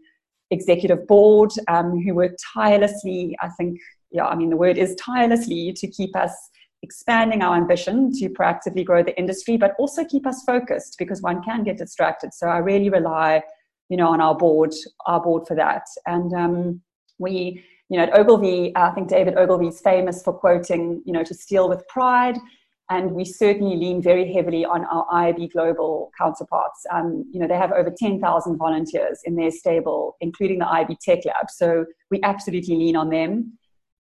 executive 0.50 1.06
board 1.06 1.50
um, 1.68 2.02
who 2.02 2.14
work 2.14 2.32
tirelessly. 2.54 3.36
I 3.42 3.50
think, 3.50 3.78
yeah, 4.10 4.24
I 4.24 4.34
mean, 4.34 4.48
the 4.48 4.56
word 4.56 4.78
is 4.78 4.94
tirelessly 4.94 5.74
to 5.76 5.86
keep 5.86 6.16
us 6.16 6.32
expanding 6.82 7.42
our 7.42 7.56
ambition 7.56 8.10
to 8.12 8.30
proactively 8.30 8.86
grow 8.86 9.02
the 9.02 9.16
industry, 9.18 9.58
but 9.58 9.74
also 9.78 10.02
keep 10.04 10.26
us 10.26 10.42
focused 10.46 10.96
because 10.98 11.20
one 11.20 11.42
can 11.42 11.62
get 11.62 11.76
distracted. 11.76 12.32
So 12.32 12.46
I 12.46 12.56
really 12.58 12.88
rely, 12.88 13.42
you 13.90 13.98
know, 13.98 14.08
on 14.08 14.22
our 14.22 14.34
board, 14.34 14.72
our 15.04 15.20
board 15.20 15.46
for 15.46 15.56
that. 15.56 15.82
And 16.06 16.32
um, 16.32 16.80
we, 17.18 17.64
you 17.88 17.96
know, 17.96 18.04
at 18.04 18.18
Ogilvy, 18.18 18.72
I 18.76 18.90
think 18.90 19.08
David 19.08 19.36
Ogilvy 19.36 19.68
is 19.68 19.80
famous 19.80 20.22
for 20.22 20.32
quoting, 20.32 21.02
you 21.04 21.12
know, 21.12 21.24
to 21.24 21.34
steal 21.34 21.68
with 21.68 21.86
pride 21.88 22.38
and 22.88 23.12
we 23.12 23.24
certainly 23.24 23.76
lean 23.76 24.00
very 24.00 24.32
heavily 24.32 24.64
on 24.64 24.84
our 24.84 25.06
IAB 25.08 25.52
Global 25.52 26.12
counterparts. 26.16 26.86
Um, 26.92 27.24
you 27.32 27.40
know, 27.40 27.48
they 27.48 27.56
have 27.56 27.72
over 27.72 27.90
10,000 27.90 28.56
volunteers 28.56 29.20
in 29.24 29.34
their 29.34 29.50
stable, 29.50 30.16
including 30.20 30.60
the 30.60 30.66
IAB 30.66 30.96
Tech 31.00 31.24
Lab. 31.24 31.50
So 31.50 31.84
we 32.10 32.20
absolutely 32.22 32.76
lean 32.76 32.94
on 32.94 33.10
them. 33.10 33.58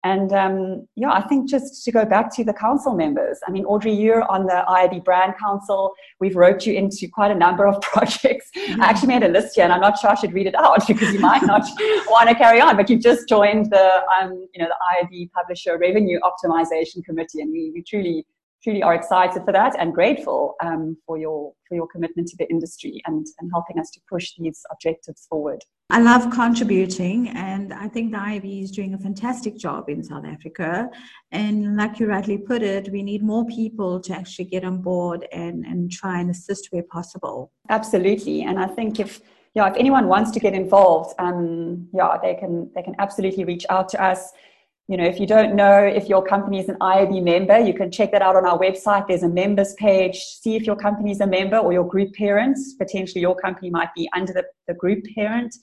And 0.02 0.33
um, 0.33 0.87
yeah, 0.97 1.12
I 1.12 1.21
think 1.28 1.49
just 1.49 1.85
to 1.85 1.92
go 1.92 2.07
back 2.07 2.35
to 2.37 2.45
the 2.45 2.54
council 2.54 2.95
members, 2.95 3.38
I 3.47 3.50
mean, 3.50 3.64
Audrey, 3.66 3.92
you're 3.92 4.23
on 4.30 4.47
the 4.47 4.64
IAB 4.66 5.04
Brand 5.04 5.35
Council. 5.38 5.92
We've 6.21 6.37
roped 6.37 6.66
you 6.66 6.73
into 6.73 7.07
quite 7.07 7.30
a 7.30 7.35
number 7.35 7.66
of 7.66 7.80
projects. 7.83 8.50
Mm-hmm. 8.57 8.80
I 8.80 8.87
actually 8.87 9.09
made 9.09 9.23
a 9.25 9.28
list 9.28 9.57
here, 9.57 9.64
and 9.64 9.73
I'm 9.73 9.80
not 9.80 9.99
sure 9.99 10.11
I 10.11 10.14
should 10.14 10.33
read 10.33 10.47
it 10.47 10.54
out 10.54 10.85
because 10.88 11.12
you 11.12 11.21
might 11.21 11.42
not 11.42 11.62
want 12.09 12.30
to 12.30 12.35
carry 12.35 12.61
on. 12.61 12.76
But 12.76 12.88
you've 12.88 13.02
just 13.02 13.28
joined 13.28 13.71
the, 13.71 13.90
um, 14.21 14.47
you 14.54 14.62
know, 14.62 14.69
the 14.69 15.07
IAB 15.07 15.33
Publisher 15.33 15.76
Revenue 15.76 16.19
Optimization 16.21 17.04
Committee, 17.04 17.42
and 17.42 17.52
we, 17.52 17.71
we 17.75 17.83
truly 17.83 18.26
truly 18.62 18.83
are 18.83 18.95
excited 18.95 19.45
for 19.45 19.52
that 19.52 19.75
and 19.79 19.95
grateful 19.95 20.55
um, 20.62 20.97
for 21.07 21.19
your 21.19 21.52
for 21.69 21.75
your 21.76 21.87
commitment 21.87 22.29
to 22.29 22.37
the 22.37 22.49
industry 22.50 23.00
and, 23.07 23.26
and 23.38 23.50
helping 23.52 23.79
us 23.79 23.90
to 23.90 24.00
push 24.09 24.33
these 24.38 24.62
objectives 24.73 25.26
forward. 25.29 25.62
I 25.90 26.00
love 26.00 26.31
contributing, 26.31 27.29
and 27.31 27.73
I 27.73 27.88
think 27.88 28.12
the 28.12 28.19
IAB 28.19 28.62
is 28.62 28.71
doing 28.71 28.95
a 28.95 28.99
fantastic 28.99 29.57
job 29.57 29.88
in 29.88 30.02
South 30.02 30.25
Africa. 30.25 30.88
And 31.33 31.76
like 31.76 31.99
you 31.99 32.07
rightly 32.07 32.38
put 32.38 32.62
it, 32.62 32.90
we 32.93 33.02
need 33.02 33.23
more 33.23 33.45
people 33.47 34.00
to 34.02 34.14
actually 34.14 34.45
get 34.47 34.64
on 34.64 34.83
board 34.83 35.26
and, 35.33 35.64
and 35.64 35.90
try 35.90 36.21
and 36.21 36.31
assist 36.31 36.69
where 36.71 36.85
possible. 36.85 37.52
Absolutely, 37.69 38.43
and 38.43 38.59
I 38.59 38.67
think 38.67 39.00
if 39.00 39.21
yeah, 39.55 39.69
if 39.69 39.76
anyone 39.76 40.07
wants 40.07 40.31
to 40.33 40.40
get 40.40 40.55
involved, 40.55 41.14
um, 41.19 41.88
yeah, 41.93 42.17
they 42.23 42.35
can 42.35 42.71
they 42.75 42.83
can 42.83 42.95
absolutely 42.99 43.45
reach 43.45 43.67
out 43.69 43.88
to 43.90 44.02
us 44.02 44.33
you 44.90 44.97
know, 44.97 45.04
if 45.04 45.20
you 45.20 45.26
don't 45.26 45.54
know 45.54 45.78
if 45.78 46.09
your 46.09 46.20
company 46.20 46.59
is 46.59 46.68
an 46.68 46.76
IAB 46.80 47.23
member, 47.23 47.56
you 47.61 47.73
can 47.73 47.92
check 47.92 48.11
that 48.11 48.23
out 48.23 48.35
on 48.35 48.44
our 48.44 48.59
website. 48.59 49.06
There's 49.06 49.23
a 49.23 49.28
members 49.28 49.73
page. 49.75 50.18
See 50.18 50.56
if 50.56 50.64
your 50.64 50.75
company 50.75 51.12
is 51.12 51.20
a 51.20 51.28
member 51.28 51.59
or 51.59 51.73
your 51.73 51.87
group 51.87 52.12
parents. 52.14 52.75
Potentially, 52.75 53.20
your 53.20 53.37
company 53.37 53.70
might 53.70 53.94
be 53.94 54.11
under 54.16 54.32
the, 54.32 54.44
the 54.66 54.75
group 54.75 55.04
parent. 55.14 55.54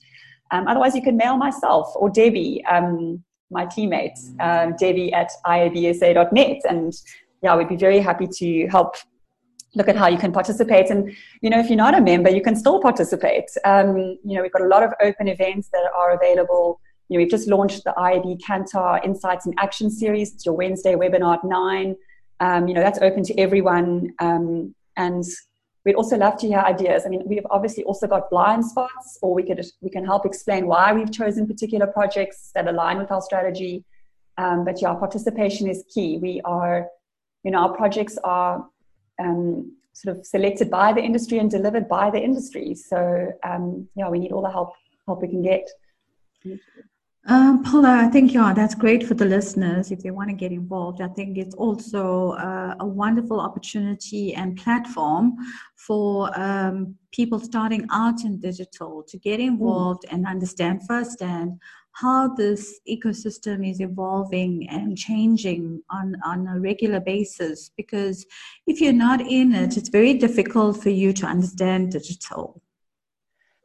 Um, 0.50 0.66
otherwise, 0.66 0.94
you 0.94 1.02
can 1.02 1.18
mail 1.18 1.36
myself 1.36 1.92
or 1.96 2.08
Debbie, 2.08 2.64
um, 2.70 3.22
my 3.50 3.66
teammates, 3.66 4.30
um, 4.40 4.74
Debbie 4.80 5.12
at 5.12 5.30
iabsa.net. 5.44 6.62
And 6.66 6.94
yeah, 7.42 7.54
we'd 7.54 7.68
be 7.68 7.76
very 7.76 7.98
happy 7.98 8.28
to 8.32 8.66
help 8.68 8.94
look 9.74 9.88
at 9.88 9.96
how 9.96 10.08
you 10.08 10.16
can 10.16 10.32
participate. 10.32 10.88
And, 10.88 11.14
you 11.42 11.50
know, 11.50 11.60
if 11.60 11.68
you're 11.68 11.76
not 11.76 11.92
a 11.92 12.00
member, 12.00 12.30
you 12.30 12.40
can 12.40 12.56
still 12.56 12.80
participate. 12.80 13.50
Um, 13.66 13.98
you 14.24 14.36
know, 14.36 14.40
we've 14.40 14.52
got 14.52 14.62
a 14.62 14.68
lot 14.68 14.84
of 14.84 14.94
open 15.02 15.28
events 15.28 15.68
that 15.74 15.82
are 15.94 16.12
available 16.12 16.80
you 17.08 17.16
know, 17.16 17.22
we've 17.22 17.30
just 17.30 17.48
launched 17.48 17.84
the 17.84 17.94
IAB 17.96 18.40
Kantar 18.40 19.04
Insights 19.04 19.46
and 19.46 19.54
Action 19.58 19.90
Series. 19.90 20.34
It's 20.34 20.44
your 20.44 20.54
Wednesday 20.54 20.94
webinar 20.94 21.38
at 21.38 21.44
nine. 21.44 21.96
Um, 22.40 22.68
you 22.68 22.74
know, 22.74 22.82
that's 22.82 22.98
open 23.00 23.22
to 23.24 23.38
everyone. 23.38 24.12
Um, 24.18 24.74
and 24.96 25.24
we'd 25.84 25.94
also 25.94 26.16
love 26.18 26.36
to 26.38 26.46
hear 26.46 26.58
ideas. 26.58 27.04
I 27.06 27.08
mean, 27.08 27.22
we've 27.26 27.46
obviously 27.50 27.82
also 27.84 28.06
got 28.06 28.28
blind 28.30 28.64
spots, 28.64 29.18
or 29.22 29.34
we 29.34 29.42
could 29.42 29.64
we 29.80 29.90
can 29.90 30.04
help 30.04 30.26
explain 30.26 30.66
why 30.66 30.92
we've 30.92 31.10
chosen 31.10 31.46
particular 31.46 31.86
projects 31.86 32.50
that 32.54 32.68
align 32.68 32.98
with 32.98 33.10
our 33.10 33.22
strategy. 33.22 33.84
Um, 34.36 34.64
but 34.64 34.80
yeah, 34.82 34.94
participation 34.94 35.68
is 35.68 35.84
key. 35.92 36.18
We 36.18 36.40
are, 36.44 36.88
you 37.42 37.50
know, 37.50 37.58
our 37.58 37.76
projects 37.76 38.18
are 38.22 38.68
um, 39.18 39.72
sort 39.94 40.16
of 40.16 40.26
selected 40.26 40.70
by 40.70 40.92
the 40.92 41.00
industry 41.00 41.38
and 41.38 41.50
delivered 41.50 41.88
by 41.88 42.10
the 42.10 42.20
industry. 42.20 42.74
So 42.74 43.32
um, 43.42 43.88
yeah, 43.96 44.08
we 44.10 44.18
need 44.18 44.32
all 44.32 44.42
the 44.42 44.50
help 44.50 44.74
help 45.06 45.22
we 45.22 45.28
can 45.28 45.42
get. 45.42 45.68
Um, 47.30 47.62
Paula, 47.62 48.06
I 48.06 48.08
think 48.08 48.32
yeah, 48.32 48.54
that's 48.54 48.74
great 48.74 49.06
for 49.06 49.12
the 49.12 49.26
listeners 49.26 49.90
if 49.90 49.98
they 50.00 50.10
want 50.10 50.30
to 50.30 50.34
get 50.34 50.50
involved. 50.50 51.02
I 51.02 51.08
think 51.08 51.36
it's 51.36 51.54
also 51.54 52.30
uh, 52.32 52.74
a 52.80 52.86
wonderful 52.86 53.38
opportunity 53.38 54.34
and 54.34 54.56
platform 54.56 55.36
for 55.76 56.30
um, 56.40 56.94
people 57.12 57.38
starting 57.38 57.86
out 57.92 58.24
in 58.24 58.40
digital 58.40 59.04
to 59.08 59.18
get 59.18 59.40
involved 59.40 60.04
mm. 60.08 60.14
and 60.14 60.26
understand 60.26 60.86
firsthand 60.88 61.60
how 61.92 62.28
this 62.28 62.80
ecosystem 62.88 63.68
is 63.68 63.80
evolving 63.80 64.66
and 64.70 64.96
changing 64.96 65.82
on, 65.90 66.16
on 66.24 66.46
a 66.46 66.58
regular 66.58 67.00
basis. 67.00 67.70
Because 67.76 68.24
if 68.66 68.80
you're 68.80 68.94
not 68.94 69.20
in 69.20 69.52
it, 69.52 69.76
it's 69.76 69.90
very 69.90 70.14
difficult 70.14 70.82
for 70.82 70.90
you 70.90 71.12
to 71.12 71.26
understand 71.26 71.92
digital. 71.92 72.62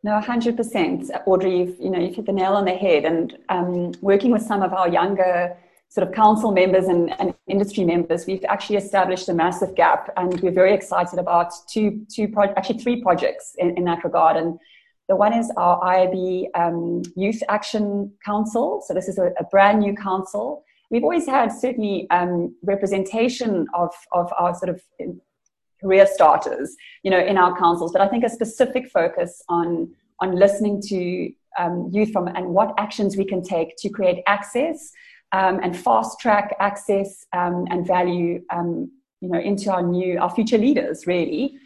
No, 0.03 0.19
hundred 0.19 0.57
percent, 0.57 1.09
Audrey. 1.25 1.59
You've 1.59 1.79
you 1.79 1.89
know 1.89 1.97
you've 1.97 2.15
hit 2.15 2.25
the 2.25 2.33
nail 2.33 2.53
on 2.53 2.65
the 2.65 2.73
head. 2.73 3.05
And 3.05 3.37
um, 3.47 3.93
working 4.01 4.31
with 4.31 4.41
some 4.41 4.61
of 4.61 4.73
our 4.73 4.89
younger 4.89 5.55
sort 5.87 6.07
of 6.07 6.13
council 6.13 6.51
members 6.51 6.85
and, 6.85 7.11
and, 7.19 7.33
industry 7.47 7.83
members, 7.83 8.25
we've 8.25 8.43
actually 8.45 8.77
established 8.77 9.29
a 9.29 9.33
massive 9.33 9.75
gap, 9.75 10.09
and 10.17 10.41
we're 10.41 10.51
very 10.51 10.73
excited 10.73 11.19
about 11.19 11.53
two 11.69 12.05
two 12.13 12.27
pro- 12.27 12.53
actually 12.57 12.79
three 12.79 13.01
projects 13.01 13.55
in, 13.59 13.77
in 13.77 13.85
that 13.85 14.03
regard. 14.03 14.35
And 14.35 14.59
the 15.07 15.15
one 15.15 15.31
is 15.33 15.49
our 15.55 15.79
IAB 15.81 16.47
um, 16.53 17.03
Youth 17.15 17.41
Action 17.47 18.11
Council. 18.25 18.83
So 18.85 18.93
this 18.93 19.07
is 19.07 19.17
a, 19.17 19.31
a, 19.39 19.45
brand 19.51 19.79
new 19.79 19.95
council. 19.95 20.65
We've 20.89 21.03
always 21.03 21.25
had 21.25 21.49
certainly 21.49 22.09
um, 22.09 22.53
representation 22.61 23.67
of 23.73 23.93
of 24.11 24.33
our 24.37 24.53
sort 24.53 24.69
of 24.69 24.81
career 25.83 26.07
starters, 26.07 26.75
you 27.03 27.11
know, 27.11 27.19
in 27.19 27.37
our 27.37 27.55
councils. 27.57 27.91
But 27.91 28.01
I 28.01 28.07
think 28.07 28.23
a 28.23 28.29
specific 28.29 28.89
focus 28.89 29.43
on 29.49 29.93
on 30.19 30.35
listening 30.35 30.81
to 30.81 31.31
um, 31.59 31.89
youth 31.91 32.11
from 32.11 32.27
and 32.27 32.47
what 32.47 32.73
actions 32.77 33.17
we 33.17 33.25
can 33.25 33.43
take 33.43 33.75
to 33.77 33.89
create 33.89 34.23
access 34.27 34.91
um, 35.31 35.59
and 35.63 35.77
fast 35.77 36.19
track 36.19 36.55
access 36.59 37.25
um, 37.33 37.65
and 37.69 37.85
value, 37.85 38.41
um, 38.49 38.91
you 39.21 39.29
know, 39.29 39.39
into 39.39 39.71
our 39.71 39.81
new 39.81 40.19
our 40.19 40.29
future 40.29 40.57
leaders 40.57 41.05
really. 41.07 41.57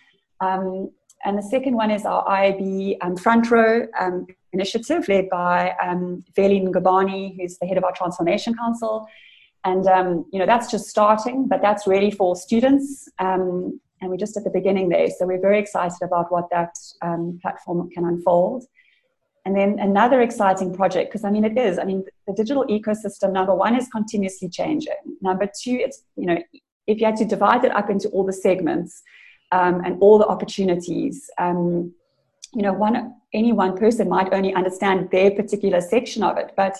Um, 0.41 0.91
and 1.25 1.37
the 1.37 1.43
second 1.43 1.75
one 1.75 1.91
is 1.91 2.05
our 2.05 2.23
IAB 2.25 2.97
um, 3.01 3.17
front 3.17 3.49
row 3.49 3.87
initiative 4.53 5.07
led 5.09 5.29
by 5.29 5.75
um, 5.83 6.23
Veli 6.35 6.61
Ngubane, 6.61 7.35
who's 7.35 7.57
the 7.57 7.65
head 7.65 7.77
of 7.77 7.83
our 7.83 7.91
Transformation 7.91 8.53
Council. 8.55 9.07
And 9.65 9.83
you 10.31 10.39
know 10.39 10.45
that's 10.45 10.71
just 10.71 10.87
starting, 10.87 11.47
but 11.47 11.61
that's 11.61 11.87
really 11.87 12.11
for 12.11 12.35
students 12.35 13.09
um, 13.19 13.81
and 14.01 14.09
we're 14.09 14.17
just 14.17 14.37
at 14.37 14.43
the 14.43 14.49
beginning 14.49 14.89
there. 14.89 15.07
So 15.09 15.25
we're 15.25 15.41
very 15.41 15.59
excited 15.59 15.97
about 16.01 16.31
what 16.31 16.49
that 16.51 16.75
um, 17.01 17.39
platform 17.41 17.89
can 17.89 18.05
unfold. 18.05 18.65
And 19.45 19.55
then 19.55 19.79
another 19.79 20.21
exciting 20.21 20.73
project, 20.73 21.09
because 21.09 21.23
I 21.23 21.31
mean 21.31 21.45
it 21.45 21.57
is. 21.57 21.79
I 21.79 21.85
mean 21.85 22.03
the 22.27 22.33
digital 22.33 22.65
ecosystem. 22.65 23.31
Number 23.31 23.55
one 23.55 23.75
is 23.75 23.87
continuously 23.87 24.49
changing. 24.49 25.01
Number 25.21 25.45
two, 25.45 25.79
it's 25.85 26.03
you 26.17 26.25
know 26.25 26.37
if 26.85 26.99
you 26.99 27.05
had 27.05 27.15
to 27.17 27.25
divide 27.25 27.63
it 27.63 27.71
up 27.71 27.89
into 27.89 28.09
all 28.09 28.25
the 28.25 28.33
segments 28.33 29.01
um, 29.51 29.81
and 29.85 29.97
all 30.01 30.17
the 30.19 30.27
opportunities, 30.27 31.29
um, 31.37 31.93
you 32.53 32.61
know 32.61 32.73
one 32.73 33.15
any 33.33 33.53
one 33.53 33.77
person 33.77 34.09
might 34.09 34.33
only 34.33 34.53
understand 34.53 35.09
their 35.11 35.31
particular 35.31 35.79
section 35.79 36.23
of 36.23 36.37
it, 36.37 36.51
but 36.57 36.77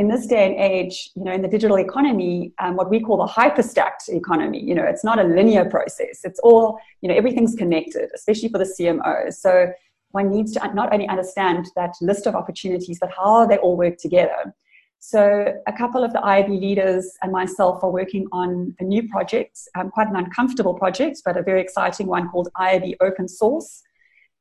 in 0.00 0.08
this 0.08 0.26
day 0.26 0.46
and 0.46 0.56
age, 0.58 1.10
you 1.14 1.22
know, 1.22 1.30
in 1.30 1.42
the 1.42 1.46
digital 1.56 1.76
economy, 1.76 2.54
um, 2.58 2.74
what 2.74 2.88
we 2.88 3.00
call 3.00 3.18
the 3.18 3.30
hyperstacked 3.30 4.08
economy, 4.08 4.58
you 4.58 4.74
know, 4.74 4.82
it's 4.82 5.04
not 5.04 5.18
a 5.18 5.24
linear 5.24 5.66
process. 5.66 6.20
It's 6.24 6.40
all, 6.40 6.78
you 7.02 7.08
know, 7.10 7.14
everything's 7.14 7.54
connected, 7.54 8.08
especially 8.14 8.48
for 8.48 8.56
the 8.56 8.64
CMOs. 8.64 9.34
So 9.34 9.70
one 10.12 10.30
needs 10.30 10.52
to 10.54 10.72
not 10.72 10.90
only 10.90 11.06
understand 11.06 11.66
that 11.76 11.92
list 12.00 12.26
of 12.26 12.34
opportunities, 12.34 12.96
but 12.98 13.10
how 13.14 13.44
they 13.44 13.58
all 13.58 13.76
work 13.76 13.98
together. 13.98 14.54
So 15.00 15.52
a 15.66 15.72
couple 15.74 16.02
of 16.02 16.14
the 16.14 16.20
IAB 16.20 16.48
leaders 16.48 17.12
and 17.20 17.30
myself 17.30 17.84
are 17.84 17.90
working 17.90 18.26
on 18.32 18.74
a 18.80 18.84
new 18.84 19.06
project, 19.06 19.58
um, 19.74 19.90
quite 19.90 20.08
an 20.08 20.16
uncomfortable 20.16 20.72
project, 20.72 21.20
but 21.26 21.36
a 21.36 21.42
very 21.42 21.60
exciting 21.60 22.06
one 22.06 22.30
called 22.30 22.48
IAB 22.56 22.94
Open 23.02 23.28
Source. 23.28 23.82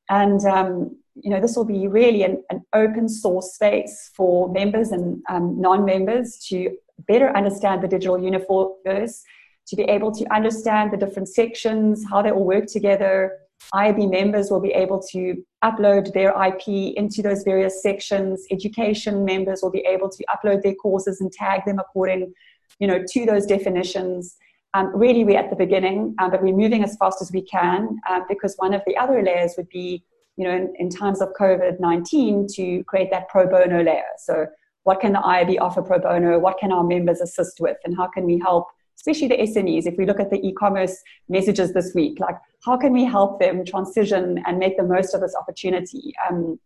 And 0.09 0.43
um, 0.45 0.97
you 1.21 1.29
know, 1.29 1.39
this 1.39 1.55
will 1.55 1.65
be 1.65 1.87
really 1.87 2.23
an, 2.23 2.43
an 2.49 2.65
open 2.73 3.09
source 3.09 3.53
space 3.53 4.11
for 4.15 4.49
members 4.49 4.91
and 4.91 5.21
um, 5.29 5.59
non-members 5.59 6.37
to 6.49 6.75
better 7.07 7.35
understand 7.35 7.83
the 7.83 7.87
digital 7.87 8.21
universe, 8.21 9.23
to 9.67 9.75
be 9.75 9.83
able 9.83 10.11
to 10.11 10.33
understand 10.33 10.91
the 10.91 10.97
different 10.97 11.29
sections, 11.29 12.05
how 12.09 12.21
they 12.21 12.31
all 12.31 12.43
work 12.43 12.65
together. 12.65 13.37
IAB 13.73 14.09
members 14.09 14.49
will 14.49 14.61
be 14.61 14.71
able 14.71 15.01
to 15.11 15.43
upload 15.63 16.13
their 16.13 16.29
IP 16.47 16.95
into 16.95 17.21
those 17.21 17.43
various 17.43 17.83
sections. 17.83 18.45
Education 18.51 19.25
members 19.25 19.61
will 19.61 19.71
be 19.71 19.85
able 19.87 20.09
to 20.09 20.23
upload 20.33 20.63
their 20.63 20.75
courses 20.75 21.19
and 21.19 21.31
tag 21.31 21.65
them 21.65 21.79
according, 21.79 22.33
you 22.79 22.87
know, 22.87 23.03
to 23.11 23.25
those 23.25 23.45
definitions. 23.45 24.37
Um, 24.75 24.95
really, 24.95 25.23
we're 25.23 25.39
at 25.39 25.49
the 25.49 25.55
beginning, 25.55 26.15
um, 26.19 26.29
but 26.29 26.43
we're 26.43 26.55
moving 26.55 26.83
as 26.83 26.95
fast 26.97 27.21
as 27.21 27.31
we 27.31 27.41
can 27.41 27.99
uh, 28.07 28.21
because 28.29 28.55
one 28.57 28.73
of 28.73 28.83
the 28.85 28.95
other 28.97 29.21
layers 29.23 29.55
would 29.57 29.69
be 29.69 30.03
you 30.39 30.45
know, 30.45 30.55
in, 30.55 30.73
in 30.79 30.89
times 30.89 31.21
of 31.21 31.33
COVID 31.37 31.81
19 31.81 32.47
to 32.55 32.83
create 32.85 33.11
that 33.11 33.27
pro 33.27 33.45
bono 33.45 33.83
layer. 33.83 34.03
So, 34.17 34.47
what 34.83 35.01
can 35.01 35.11
the 35.11 35.19
IAB 35.19 35.59
offer 35.59 35.81
pro 35.81 35.99
bono? 35.99 36.39
What 36.39 36.57
can 36.57 36.71
our 36.71 36.83
members 36.83 37.19
assist 37.19 37.59
with? 37.59 37.75
And 37.83 37.95
how 37.95 38.07
can 38.07 38.25
we 38.25 38.39
help, 38.39 38.67
especially 38.95 39.27
the 39.27 39.35
SMEs? 39.35 39.85
If 39.85 39.97
we 39.97 40.05
look 40.05 40.21
at 40.21 40.29
the 40.29 40.37
e 40.37 40.53
commerce 40.53 40.97
messages 41.27 41.73
this 41.73 41.93
week, 41.93 42.21
like 42.21 42.35
how 42.63 42.77
can 42.77 42.93
we 42.93 43.03
help 43.03 43.41
them 43.41 43.65
transition 43.65 44.41
and 44.47 44.57
make 44.57 44.77
the 44.77 44.83
most 44.83 45.13
of 45.13 45.19
this 45.19 45.35
opportunity 45.35 46.13
um, 46.29 46.57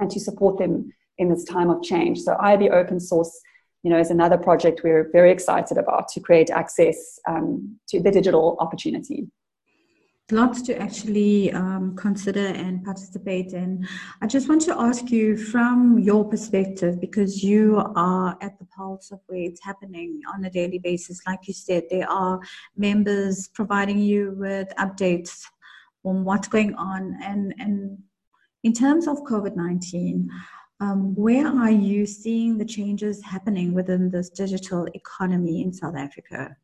and 0.00 0.10
to 0.10 0.18
support 0.18 0.58
them 0.58 0.90
in 1.18 1.28
this 1.28 1.44
time 1.44 1.68
of 1.68 1.82
change? 1.82 2.20
So, 2.20 2.36
IAB 2.36 2.72
open 2.72 2.98
source. 2.98 3.38
You 3.82 3.90
know, 3.90 3.98
is 3.98 4.10
another 4.10 4.36
project 4.36 4.82
we're 4.84 5.08
very 5.10 5.30
excited 5.30 5.78
about 5.78 6.08
to 6.08 6.20
create 6.20 6.50
access 6.50 7.18
um, 7.26 7.78
to 7.88 8.00
the 8.00 8.10
digital 8.10 8.56
opportunity 8.60 9.26
lots 10.32 10.62
to 10.62 10.78
actually 10.78 11.52
um, 11.52 11.96
consider 11.96 12.46
and 12.46 12.84
participate 12.84 13.52
in. 13.52 13.86
I 14.22 14.26
just 14.26 14.48
want 14.48 14.62
to 14.62 14.78
ask 14.78 15.10
you 15.10 15.36
from 15.36 15.98
your 15.98 16.24
perspective, 16.24 17.00
because 17.00 17.42
you 17.42 17.82
are 17.96 18.36
at 18.40 18.58
the 18.58 18.66
pulse 18.66 19.10
of 19.10 19.20
where 19.26 19.40
it's 19.40 19.64
happening 19.64 20.20
on 20.32 20.44
a 20.44 20.50
daily 20.50 20.78
basis. 20.78 21.20
Like 21.26 21.40
you 21.46 21.54
said, 21.54 21.84
there 21.90 22.08
are 22.08 22.40
members 22.76 23.48
providing 23.48 23.98
you 23.98 24.34
with 24.36 24.68
updates 24.78 25.42
on 26.04 26.24
what's 26.24 26.48
going 26.48 26.74
on. 26.74 27.16
And, 27.22 27.54
and 27.58 27.98
in 28.62 28.72
terms 28.72 29.06
of 29.08 29.18
COVID 29.24 29.56
19, 29.56 30.28
um, 30.80 31.14
where 31.14 31.46
are 31.46 31.70
you 31.70 32.06
seeing 32.06 32.56
the 32.56 32.64
changes 32.64 33.22
happening 33.22 33.74
within 33.74 34.10
this 34.10 34.30
digital 34.30 34.86
economy 34.94 35.62
in 35.62 35.72
South 35.72 35.94
Africa? 35.94 36.56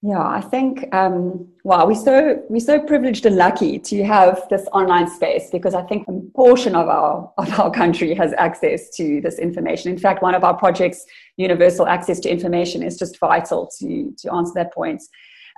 Yeah, 0.00 0.24
I 0.24 0.40
think 0.40 0.94
um, 0.94 1.48
wow, 1.64 1.84
we're 1.84 1.96
so 1.96 2.40
we're 2.48 2.60
so 2.60 2.78
privileged 2.78 3.26
and 3.26 3.36
lucky 3.36 3.80
to 3.80 4.04
have 4.04 4.46
this 4.48 4.64
online 4.72 5.10
space 5.10 5.50
because 5.50 5.74
I 5.74 5.82
think 5.82 6.06
a 6.06 6.12
portion 6.36 6.76
of 6.76 6.86
our 6.88 7.32
of 7.36 7.58
our 7.58 7.70
country 7.72 8.14
has 8.14 8.32
access 8.38 8.90
to 8.90 9.20
this 9.22 9.40
information. 9.40 9.90
In 9.90 9.98
fact, 9.98 10.22
one 10.22 10.36
of 10.36 10.44
our 10.44 10.54
projects, 10.54 11.04
Universal 11.36 11.88
Access 11.88 12.20
to 12.20 12.30
Information, 12.30 12.84
is 12.84 12.96
just 12.96 13.18
vital 13.18 13.68
to 13.80 14.14
to 14.18 14.32
answer 14.32 14.52
that 14.54 14.72
point. 14.72 15.02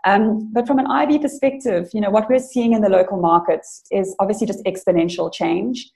Um, 0.07 0.50
but 0.55 0.67
from 0.67 0.79
an 0.79 0.87
IB 0.87 1.19
perspective, 1.19 1.90
you 1.93 2.00
know 2.00 2.09
what 2.09 2.31
we're 2.31 2.38
seeing 2.38 2.73
in 2.73 2.81
the 2.81 2.88
local 2.88 3.21
markets 3.21 3.83
is 3.90 4.17
obviously 4.21 4.47
just 4.47 4.64
exponential 4.64 5.31
change. 5.31 5.93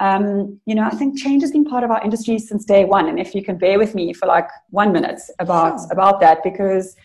Um, 0.00 0.60
you 0.66 0.74
know, 0.74 0.82
I 0.82 0.90
think 0.90 1.18
change 1.18 1.42
has 1.42 1.52
been 1.52 1.64
part 1.64 1.84
of 1.84 1.90
our 1.90 2.02
industry 2.02 2.38
since 2.38 2.64
day 2.64 2.84
one. 2.84 3.08
And 3.08 3.18
if 3.18 3.34
you 3.34 3.44
can 3.44 3.58
bear 3.58 3.78
with 3.78 3.94
me 3.94 4.12
for 4.12 4.26
like 4.26 4.48
one 4.70 4.92
minute 4.92 5.20
about 5.38 5.80
sure. 5.80 5.88
about 5.92 6.20
that, 6.20 6.42
because 6.42 6.96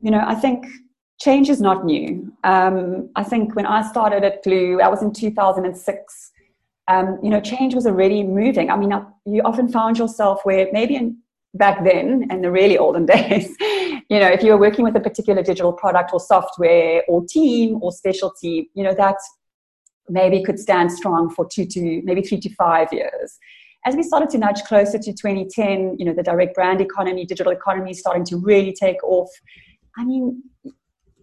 you 0.00 0.10
know, 0.10 0.22
I 0.26 0.34
think 0.34 0.66
change 1.20 1.48
is 1.48 1.60
not 1.60 1.84
new. 1.84 2.32
Um, 2.44 3.10
I 3.16 3.24
think 3.24 3.56
when 3.56 3.66
I 3.66 3.88
started 3.88 4.24
at 4.24 4.42
Gloo, 4.44 4.80
I 4.80 4.88
was 4.88 5.02
in 5.02 5.12
2006. 5.12 6.30
Um, 6.86 7.18
you 7.22 7.30
know, 7.30 7.40
change 7.40 7.74
was 7.74 7.86
already 7.86 8.22
moving. 8.22 8.70
I 8.70 8.76
mean, 8.76 8.92
you 9.24 9.40
often 9.42 9.68
found 9.68 9.98
yourself 9.98 10.40
where 10.44 10.68
maybe 10.72 10.96
in 10.96 11.16
back 11.54 11.84
then, 11.84 12.26
in 12.30 12.42
the 12.42 12.50
really 12.50 12.76
olden 12.76 13.06
days, 13.14 13.56
you 14.10 14.18
know, 14.18 14.28
if 14.28 14.42
you 14.42 14.52
were 14.52 14.58
working 14.58 14.84
with 14.84 14.96
a 14.96 15.00
particular 15.00 15.42
digital 15.42 15.72
product 15.72 16.10
or 16.12 16.20
software 16.20 17.02
or 17.08 17.24
team 17.24 17.78
or 17.82 17.92
specialty, 17.92 18.70
you 18.74 18.84
know, 18.84 18.94
that 18.94 19.16
maybe 20.08 20.42
could 20.42 20.58
stand 20.58 20.92
strong 20.92 21.30
for 21.30 21.46
two 21.46 21.66
to 21.66 22.02
maybe 22.04 22.22
three 22.22 22.40
to 22.40 22.54
five 22.54 22.92
years. 22.92 23.38
As 23.86 23.94
we 23.96 24.02
started 24.02 24.30
to 24.30 24.38
nudge 24.38 24.62
closer 24.64 24.98
to 24.98 25.12
2010, 25.12 25.96
you 25.98 26.04
know, 26.04 26.14
the 26.14 26.22
direct 26.22 26.54
brand 26.54 26.80
economy, 26.80 27.26
digital 27.26 27.52
economy 27.52 27.92
starting 27.92 28.24
to 28.26 28.38
really 28.38 28.72
take 28.72 29.02
off. 29.04 29.28
I 29.96 30.04
mean, 30.04 30.42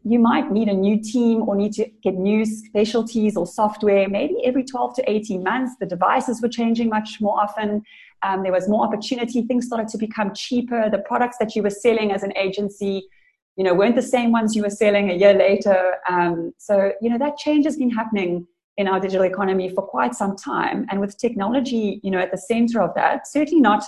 you 0.04 0.20
might 0.20 0.52
need 0.52 0.68
a 0.68 0.74
new 0.74 1.02
team 1.02 1.48
or 1.48 1.56
need 1.56 1.74
to 1.74 1.88
get 2.04 2.16
new 2.16 2.44
specialties 2.46 3.38
or 3.38 3.46
software 3.46 4.10
maybe 4.10 4.36
every 4.44 4.64
12 4.64 4.96
to 4.96 5.10
18 5.10 5.44
months. 5.44 5.74
The 5.80 5.86
devices 5.86 6.42
were 6.42 6.50
changing 6.50 6.90
much 6.90 7.22
more 7.22 7.40
often. 7.40 7.84
Um, 8.24 8.44
there 8.44 8.52
was 8.52 8.68
more 8.68 8.86
opportunity. 8.86 9.44
Things 9.44 9.66
started 9.66 9.88
to 9.90 9.98
become 9.98 10.34
cheaper. 10.34 10.90
The 10.90 11.00
products 11.00 11.38
that 11.40 11.56
you 11.56 11.64
were 11.64 11.70
selling 11.70 12.12
as 12.12 12.24
an 12.24 12.34
agency, 12.36 13.08
you 13.56 13.64
know, 13.64 13.74
weren't 13.74 13.96
the 13.96 14.02
same 14.02 14.32
ones 14.32 14.56
you 14.56 14.64
were 14.64 14.70
selling 14.70 15.12
a 15.12 15.16
year 15.16 15.34
later. 15.34 15.96
Um, 16.08 16.54
so, 16.58 16.94
you 17.02 17.10
know, 17.10 17.18
that 17.20 17.38
change 17.38 17.66
has 17.66 17.78
been 17.78 17.92
happening 17.92 18.48
in 18.78 18.88
our 18.88 19.00
digital 19.00 19.26
economy 19.26 19.70
for 19.70 19.82
quite 19.82 20.16
some 20.16 20.36
time. 20.36 20.86
And 20.90 21.00
with 21.00 21.18
technology, 21.18 22.00
you 22.04 22.12
know, 22.12 22.20
at 22.20 22.32
the 22.32 22.38
center 22.38 22.82
of 22.82 22.94
that, 22.96 23.28
certainly 23.28 23.62
not, 23.62 23.84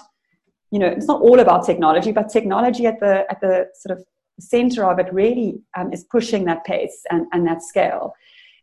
you 0.72 0.80
know, 0.80 0.88
it's 0.88 1.08
not 1.08 1.22
all 1.22 1.40
about 1.40 1.66
technology, 1.66 2.12
but 2.12 2.30
technology 2.30 2.86
at 2.86 3.00
the 3.00 3.26
at 3.30 3.40
the 3.42 3.68
sort 3.76 3.98
of 3.98 4.06
center 4.40 4.90
of 4.90 5.00
it 5.00 5.14
really 5.14 5.62
um, 5.78 5.94
is 5.94 6.04
pushing 6.06 6.46
that 6.46 6.64
pace 6.66 7.04
and, 7.12 7.28
and 7.34 7.48
that 7.48 7.62
scale. 7.62 8.14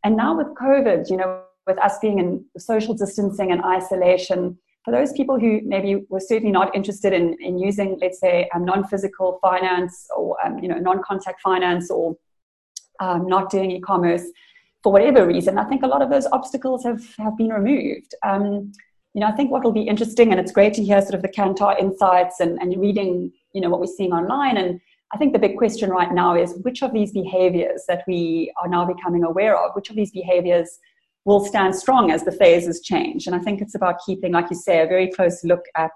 And 0.04 0.16
now 0.16 0.36
with 0.36 0.48
COVID, 0.48 1.08
you 1.10 1.16
know, 1.16 1.42
with 1.66 1.78
us 1.78 1.98
being 2.00 2.18
in 2.18 2.44
social 2.58 2.94
distancing 2.94 3.52
and 3.52 3.62
isolation, 3.62 4.58
for 4.84 4.92
those 4.92 5.12
people 5.12 5.38
who 5.38 5.60
maybe 5.64 6.06
were 6.08 6.20
certainly 6.20 6.52
not 6.52 6.74
interested 6.74 7.12
in, 7.12 7.36
in 7.40 7.58
using, 7.58 7.98
let's 8.00 8.18
say, 8.18 8.48
um, 8.54 8.64
non-physical 8.64 9.38
finance 9.42 10.06
or 10.16 10.36
um, 10.44 10.58
you 10.58 10.68
know 10.68 10.78
non-contact 10.78 11.40
finance 11.42 11.90
or 11.90 12.16
um, 13.00 13.26
not 13.26 13.50
doing 13.50 13.70
e-commerce 13.70 14.24
for 14.82 14.92
whatever 14.92 15.26
reason, 15.26 15.58
I 15.58 15.64
think 15.64 15.82
a 15.82 15.86
lot 15.86 16.02
of 16.02 16.10
those 16.10 16.26
obstacles 16.32 16.84
have 16.84 17.02
have 17.18 17.36
been 17.36 17.50
removed. 17.50 18.14
Um, 18.22 18.72
you 19.14 19.20
know, 19.20 19.26
I 19.26 19.32
think 19.32 19.50
what 19.50 19.64
will 19.64 19.72
be 19.72 19.82
interesting, 19.82 20.30
and 20.30 20.40
it's 20.40 20.52
great 20.52 20.74
to 20.74 20.84
hear 20.84 21.02
sort 21.02 21.14
of 21.14 21.22
the 21.22 21.28
Kantar 21.28 21.78
insights 21.78 22.40
and, 22.40 22.58
and 22.60 22.80
reading, 22.80 23.32
you 23.52 23.60
know, 23.60 23.68
what 23.68 23.80
we're 23.80 23.86
seeing 23.86 24.12
online. 24.12 24.56
And 24.56 24.80
I 25.12 25.18
think 25.18 25.32
the 25.32 25.38
big 25.38 25.56
question 25.56 25.90
right 25.90 26.12
now 26.12 26.36
is 26.36 26.54
which 26.62 26.82
of 26.82 26.92
these 26.92 27.12
behaviors 27.12 27.82
that 27.88 28.04
we 28.06 28.52
are 28.62 28.68
now 28.68 28.84
becoming 28.84 29.24
aware 29.24 29.58
of, 29.58 29.74
which 29.74 29.90
of 29.90 29.96
these 29.96 30.12
behaviors 30.12 30.78
will 31.24 31.44
stand 31.44 31.74
strong 31.74 32.12
as 32.12 32.24
the 32.24 32.32
phases 32.32 32.80
change. 32.80 33.26
And 33.26 33.34
I 33.34 33.40
think 33.40 33.60
it's 33.60 33.74
about 33.74 33.96
keeping, 34.06 34.32
like 34.32 34.48
you 34.50 34.56
say, 34.56 34.80
a 34.80 34.86
very 34.86 35.10
close 35.10 35.42
look 35.42 35.64
at, 35.76 35.90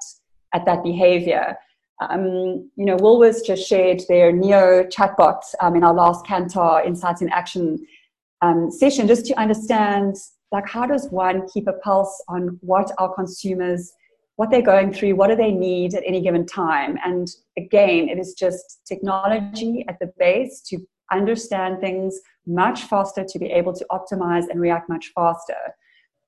at 0.52 0.64
that 0.66 0.82
behavior. 0.82 1.56
Um, 2.00 2.68
you 2.76 2.84
know, 2.84 2.96
Woolworths 2.96 3.46
just 3.46 3.66
shared 3.66 4.02
their 4.08 4.32
Neo 4.32 4.82
chatbot 4.84 5.40
um, 5.60 5.76
in 5.76 5.84
our 5.84 5.94
last 5.94 6.26
Kantar 6.26 6.84
Insights 6.84 7.22
in 7.22 7.28
Action 7.30 7.86
um, 8.44 8.70
session, 8.70 9.08
just 9.08 9.24
to 9.26 9.34
understand, 9.40 10.16
like, 10.52 10.68
how 10.68 10.86
does 10.86 11.08
one 11.08 11.48
keep 11.52 11.66
a 11.66 11.72
pulse 11.84 12.22
on 12.28 12.58
what 12.60 12.90
our 12.98 13.12
consumers, 13.14 13.92
what 14.36 14.50
they're 14.50 14.70
going 14.74 14.92
through, 14.92 15.14
what 15.16 15.28
do 15.28 15.36
they 15.36 15.52
need 15.52 15.94
at 15.94 16.02
any 16.04 16.20
given 16.20 16.44
time? 16.44 16.98
And 17.04 17.26
again, 17.56 18.08
it 18.08 18.18
is 18.18 18.34
just 18.34 18.82
technology 18.86 19.84
at 19.88 19.98
the 19.98 20.12
base 20.18 20.60
to 20.68 20.78
understand 21.10 21.80
things 21.80 22.20
much 22.46 22.82
faster, 22.82 23.24
to 23.24 23.38
be 23.38 23.46
able 23.46 23.72
to 23.72 23.86
optimize 23.90 24.46
and 24.50 24.60
react 24.60 24.88
much 24.88 25.06
faster. 25.14 25.62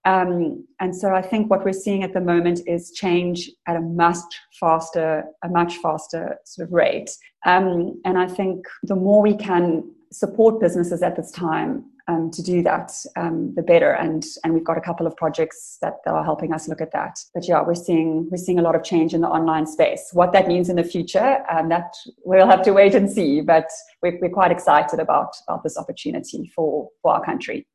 Um, 0.06 0.64
and 0.80 0.94
so 0.94 1.14
I 1.14 1.20
think 1.20 1.50
what 1.50 1.64
we're 1.64 1.72
seeing 1.72 2.04
at 2.04 2.14
the 2.14 2.20
moment 2.20 2.60
is 2.66 2.92
change 2.92 3.50
at 3.66 3.76
a 3.76 3.80
much 3.80 4.32
faster, 4.58 5.24
a 5.42 5.48
much 5.48 5.78
faster 5.78 6.38
sort 6.44 6.68
of 6.68 6.72
rate. 6.72 7.10
Um, 7.44 8.00
and 8.04 8.16
I 8.16 8.28
think 8.28 8.64
the 8.84 8.94
more 8.94 9.20
we 9.20 9.36
can 9.36 9.90
support 10.12 10.60
businesses 10.60 11.02
at 11.02 11.16
this 11.16 11.32
time 11.32 11.84
um, 12.08 12.30
to 12.30 12.42
do 12.42 12.62
that, 12.62 12.92
um, 13.16 13.54
the 13.54 13.62
better. 13.62 13.92
And 13.92 14.24
and 14.44 14.54
we've 14.54 14.64
got 14.64 14.78
a 14.78 14.80
couple 14.80 15.06
of 15.06 15.16
projects 15.16 15.78
that, 15.82 15.94
that 16.04 16.12
are 16.12 16.24
helping 16.24 16.52
us 16.52 16.68
look 16.68 16.80
at 16.80 16.92
that. 16.92 17.18
But 17.34 17.48
yeah, 17.48 17.62
we're 17.62 17.74
seeing 17.74 18.28
we're 18.30 18.36
seeing 18.36 18.58
a 18.58 18.62
lot 18.62 18.74
of 18.74 18.84
change 18.84 19.14
in 19.14 19.20
the 19.20 19.28
online 19.28 19.66
space. 19.66 20.10
What 20.12 20.32
that 20.32 20.48
means 20.48 20.68
in 20.68 20.76
the 20.76 20.84
future, 20.84 21.44
um, 21.50 21.68
that 21.70 21.94
we'll 22.24 22.48
have 22.48 22.62
to 22.62 22.72
wait 22.72 22.94
and 22.94 23.10
see. 23.10 23.40
But 23.40 23.68
we're, 24.02 24.18
we're 24.20 24.30
quite 24.30 24.52
excited 24.52 25.00
about 25.00 25.34
about 25.48 25.62
this 25.62 25.76
opportunity 25.76 26.50
for 26.54 26.88
for 27.02 27.14
our 27.14 27.24
country. 27.24 27.66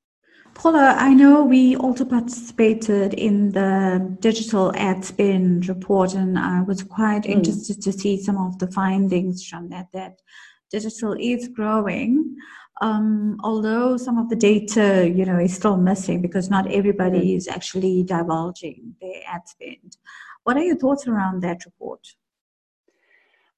Paula, 0.53 0.95
I 0.97 1.13
know 1.13 1.45
we 1.45 1.77
also 1.77 2.03
participated 2.03 3.13
in 3.13 3.53
the 3.53 4.17
digital 4.19 4.73
ad 4.75 5.05
spend 5.05 5.69
report, 5.69 6.13
and 6.13 6.37
I 6.37 6.61
was 6.61 6.83
quite 6.83 7.23
mm. 7.23 7.29
interested 7.29 7.81
to 7.83 7.93
see 7.93 8.21
some 8.21 8.37
of 8.37 8.59
the 8.59 8.67
findings 8.67 9.47
from 9.47 9.69
that. 9.69 9.87
That 9.93 10.19
digital 10.69 11.15
is 11.19 11.47
growing 11.49 12.35
um, 12.81 13.37
although 13.43 13.95
some 13.95 14.17
of 14.17 14.29
the 14.29 14.35
data 14.35 15.09
you 15.15 15.25
know 15.25 15.39
is 15.39 15.53
still 15.53 15.77
missing 15.77 16.21
because 16.21 16.49
not 16.49 16.69
everybody 16.71 17.19
mm. 17.19 17.37
is 17.37 17.47
actually 17.47 18.03
divulging 18.03 18.95
their 18.99 19.21
ad 19.27 19.47
spend. 19.47 19.97
What 20.43 20.57
are 20.57 20.63
your 20.63 20.75
thoughts 20.75 21.07
around 21.07 21.43
that 21.43 21.63
report? 21.63 22.05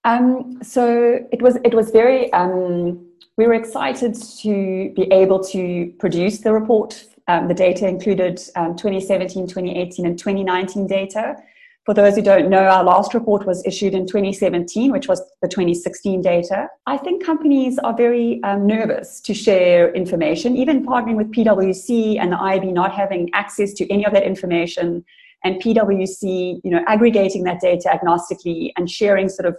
Um, 0.03 0.59
so 0.61 1.19
it 1.31 1.41
was 1.41 1.57
it 1.63 1.73
was 1.73 1.91
very 1.91 2.31
um, 2.33 3.07
we 3.37 3.47
were 3.47 3.53
excited 3.53 4.15
to 4.41 4.91
be 4.95 5.03
able 5.11 5.41
to 5.45 5.93
produce 5.99 6.39
the 6.39 6.51
report. 6.51 7.05
Um, 7.29 7.47
the 7.47 7.53
data 7.53 7.87
included 7.87 8.41
um, 8.57 8.75
2017 8.75 9.47
2018 9.47 10.05
and 10.05 10.19
2019 10.19 10.87
data 10.87 11.37
for 11.85 11.93
those 11.93 12.15
who 12.15 12.21
don't 12.21 12.49
know, 12.49 12.63
our 12.63 12.83
last 12.83 13.13
report 13.13 13.45
was 13.45 13.65
issued 13.65 13.93
in 13.93 14.07
2017, 14.07 14.91
which 14.91 15.09
was 15.09 15.21
the 15.41 15.49
2016 15.49 16.21
data. 16.21 16.69
I 16.85 16.95
think 16.97 17.25
companies 17.25 17.77
are 17.79 17.93
very 17.93 18.41
um, 18.43 18.65
nervous 18.65 19.19
to 19.21 19.33
share 19.33 19.93
information, 19.93 20.55
even 20.55 20.85
partnering 20.85 21.15
with 21.15 21.31
PwC 21.31 22.19
and 22.19 22.31
the 22.31 22.41
IB 22.41 22.71
not 22.71 22.93
having 22.93 23.29
access 23.33 23.73
to 23.73 23.91
any 23.91 24.05
of 24.05 24.13
that 24.13 24.23
information, 24.23 25.03
and 25.43 25.61
PwC, 25.61 26.61
you 26.63 26.71
know, 26.71 26.81
aggregating 26.87 27.43
that 27.43 27.59
data 27.59 27.89
agnostically 27.89 28.71
and 28.77 28.89
sharing 28.89 29.27
sort 29.27 29.45
of, 29.45 29.57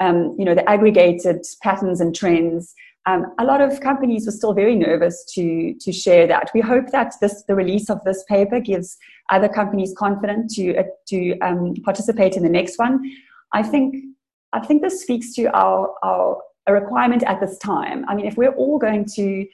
um, 0.00 0.36
you 0.38 0.44
know, 0.44 0.54
the 0.54 0.68
aggregated 0.68 1.46
patterns 1.62 2.02
and 2.02 2.14
trends. 2.14 2.74
Um, 3.06 3.26
a 3.38 3.44
lot 3.44 3.60
of 3.60 3.80
companies 3.80 4.26
were 4.26 4.32
still 4.32 4.52
very 4.52 4.74
nervous 4.74 5.24
to 5.34 5.74
to 5.80 5.92
share 5.92 6.26
that. 6.26 6.50
We 6.54 6.60
hope 6.60 6.90
that 6.90 7.14
this 7.20 7.44
the 7.48 7.54
release 7.54 7.88
of 7.90 8.02
this 8.04 8.24
paper 8.28 8.60
gives 8.60 8.96
other 9.30 9.48
companies 9.48 9.94
confidence 9.96 10.54
to 10.56 10.76
uh, 10.76 10.82
to 11.08 11.38
um, 11.40 11.74
participate 11.84 12.36
in 12.36 12.42
the 12.42 12.48
next 12.48 12.78
one. 12.78 13.00
I 13.52 13.62
think 13.62 13.96
I 14.52 14.60
think 14.60 14.82
this 14.82 15.02
speaks 15.02 15.32
to 15.34 15.46
our 15.56 15.94
our 16.02 16.38
a 16.66 16.72
requirement 16.72 17.22
at 17.24 17.40
this 17.40 17.56
time. 17.58 18.04
I 18.08 18.14
mean, 18.14 18.26
if 18.26 18.36
we're 18.36 18.52
all 18.52 18.78
going 18.78 19.06
to 19.16 19.46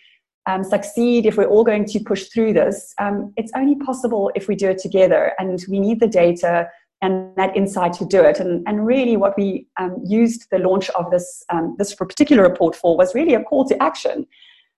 um, 0.47 0.65
succeed, 0.65 1.27
if 1.27 1.37
we're 1.37 1.47
all 1.47 1.65
going 1.65 1.85
to 1.87 2.01
push 2.01 2.25
through 2.25 2.53
this, 2.53 2.93
um, 2.99 3.33
it's 3.37 3.53
only 3.57 3.77
possible 3.77 4.31
if 4.35 4.49
we 4.49 4.57
do 4.57 4.71
it 4.71 4.79
together, 4.79 5.33
and 5.39 5.65
we 5.69 5.79
need 5.81 6.01
the 6.01 6.09
data 6.09 6.69
and 7.05 7.37
that 7.37 7.57
insight 7.57 7.93
to 7.95 8.05
do 8.05 8.23
it. 8.23 8.41
And, 8.41 8.67
and 8.67 8.87
really, 8.87 9.17
what 9.17 9.37
we 9.37 9.67
um, 9.79 9.93
used 10.05 10.49
the 10.51 10.59
launch 10.59 10.89
of 10.91 11.11
this 11.11 11.45
um, 11.51 11.77
this 11.79 11.95
particular 11.95 12.43
report 12.43 12.75
for 12.75 12.97
was 12.97 13.15
really 13.15 13.35
a 13.35 13.43
call 13.43 13.65
to 13.69 13.83
action 13.83 14.27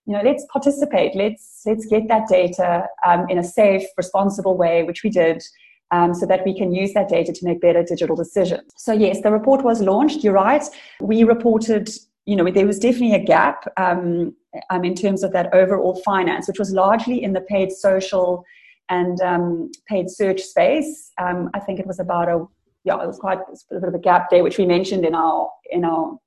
you 0.06 0.12
know, 0.12 0.22
let's 0.22 0.46
participate. 0.52 1.14
Let's 1.16 1.62
let's 1.66 1.84
get 1.86 2.08
that 2.08 2.28
data 2.28 2.86
um, 3.06 3.26
in 3.28 3.38
a 3.38 3.44
safe, 3.44 3.82
responsible 3.96 4.56
way, 4.56 4.84
which 4.84 5.02
we 5.02 5.10
did, 5.10 5.42
um, 5.90 6.14
so 6.14 6.26
that 6.26 6.44
we 6.46 6.56
can 6.56 6.72
use 6.72 6.94
that 6.94 7.08
data 7.08 7.32
to 7.32 7.44
make 7.44 7.60
better 7.60 7.82
digital 7.82 8.14
decisions. 8.14 8.72
So 8.76 8.92
yes, 8.92 9.20
the 9.22 9.32
report 9.32 9.64
was 9.64 9.80
launched. 9.80 10.22
You're 10.22 10.32
right. 10.32 10.64
We 11.00 11.24
reported. 11.24 11.90
You 12.24 12.34
know, 12.34 12.50
there 12.50 12.66
was 12.66 12.80
definitely 12.80 13.14
a 13.14 13.24
gap 13.24 13.72
um, 13.76 14.34
um 14.70 14.84
in 14.84 14.94
terms 14.94 15.22
of 15.22 15.32
that 15.32 15.52
overall 15.52 15.96
finance, 16.04 16.46
which 16.48 16.58
was 16.58 16.72
largely 16.72 17.22
in 17.22 17.32
the 17.32 17.40
paid 17.40 17.72
social 17.72 18.44
and 18.88 19.20
um, 19.20 19.70
paid 19.88 20.10
search 20.10 20.42
space. 20.42 21.12
Um, 21.18 21.50
I 21.54 21.60
think 21.60 21.80
it 21.80 21.86
was 21.86 22.00
about 22.00 22.28
a 22.28 22.44
yeah, 22.84 23.02
it 23.02 23.06
was 23.06 23.18
quite 23.18 23.38
a 23.38 23.74
bit 23.74 23.88
of 23.88 23.94
a 23.94 23.98
gap 23.98 24.30
there, 24.30 24.44
which 24.44 24.58
we 24.58 24.66
mentioned 24.66 25.04
in 25.04 25.14
our 25.14 25.50
in 25.70 25.84
our 25.84 26.18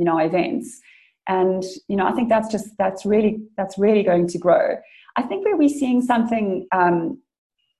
you 0.00 0.06
know 0.06 0.18
events 0.18 0.80
and 1.28 1.62
you 1.86 1.96
know 1.96 2.06
i 2.06 2.12
think 2.12 2.28
that's 2.28 2.50
just 2.50 2.68
that's 2.78 3.04
really 3.04 3.38
that's 3.56 3.78
really 3.78 4.02
going 4.02 4.26
to 4.26 4.38
grow 4.38 4.76
i 5.16 5.22
think 5.22 5.44
where 5.44 5.56
we're 5.56 5.68
seeing 5.68 6.00
something 6.00 6.66
um, 6.72 7.20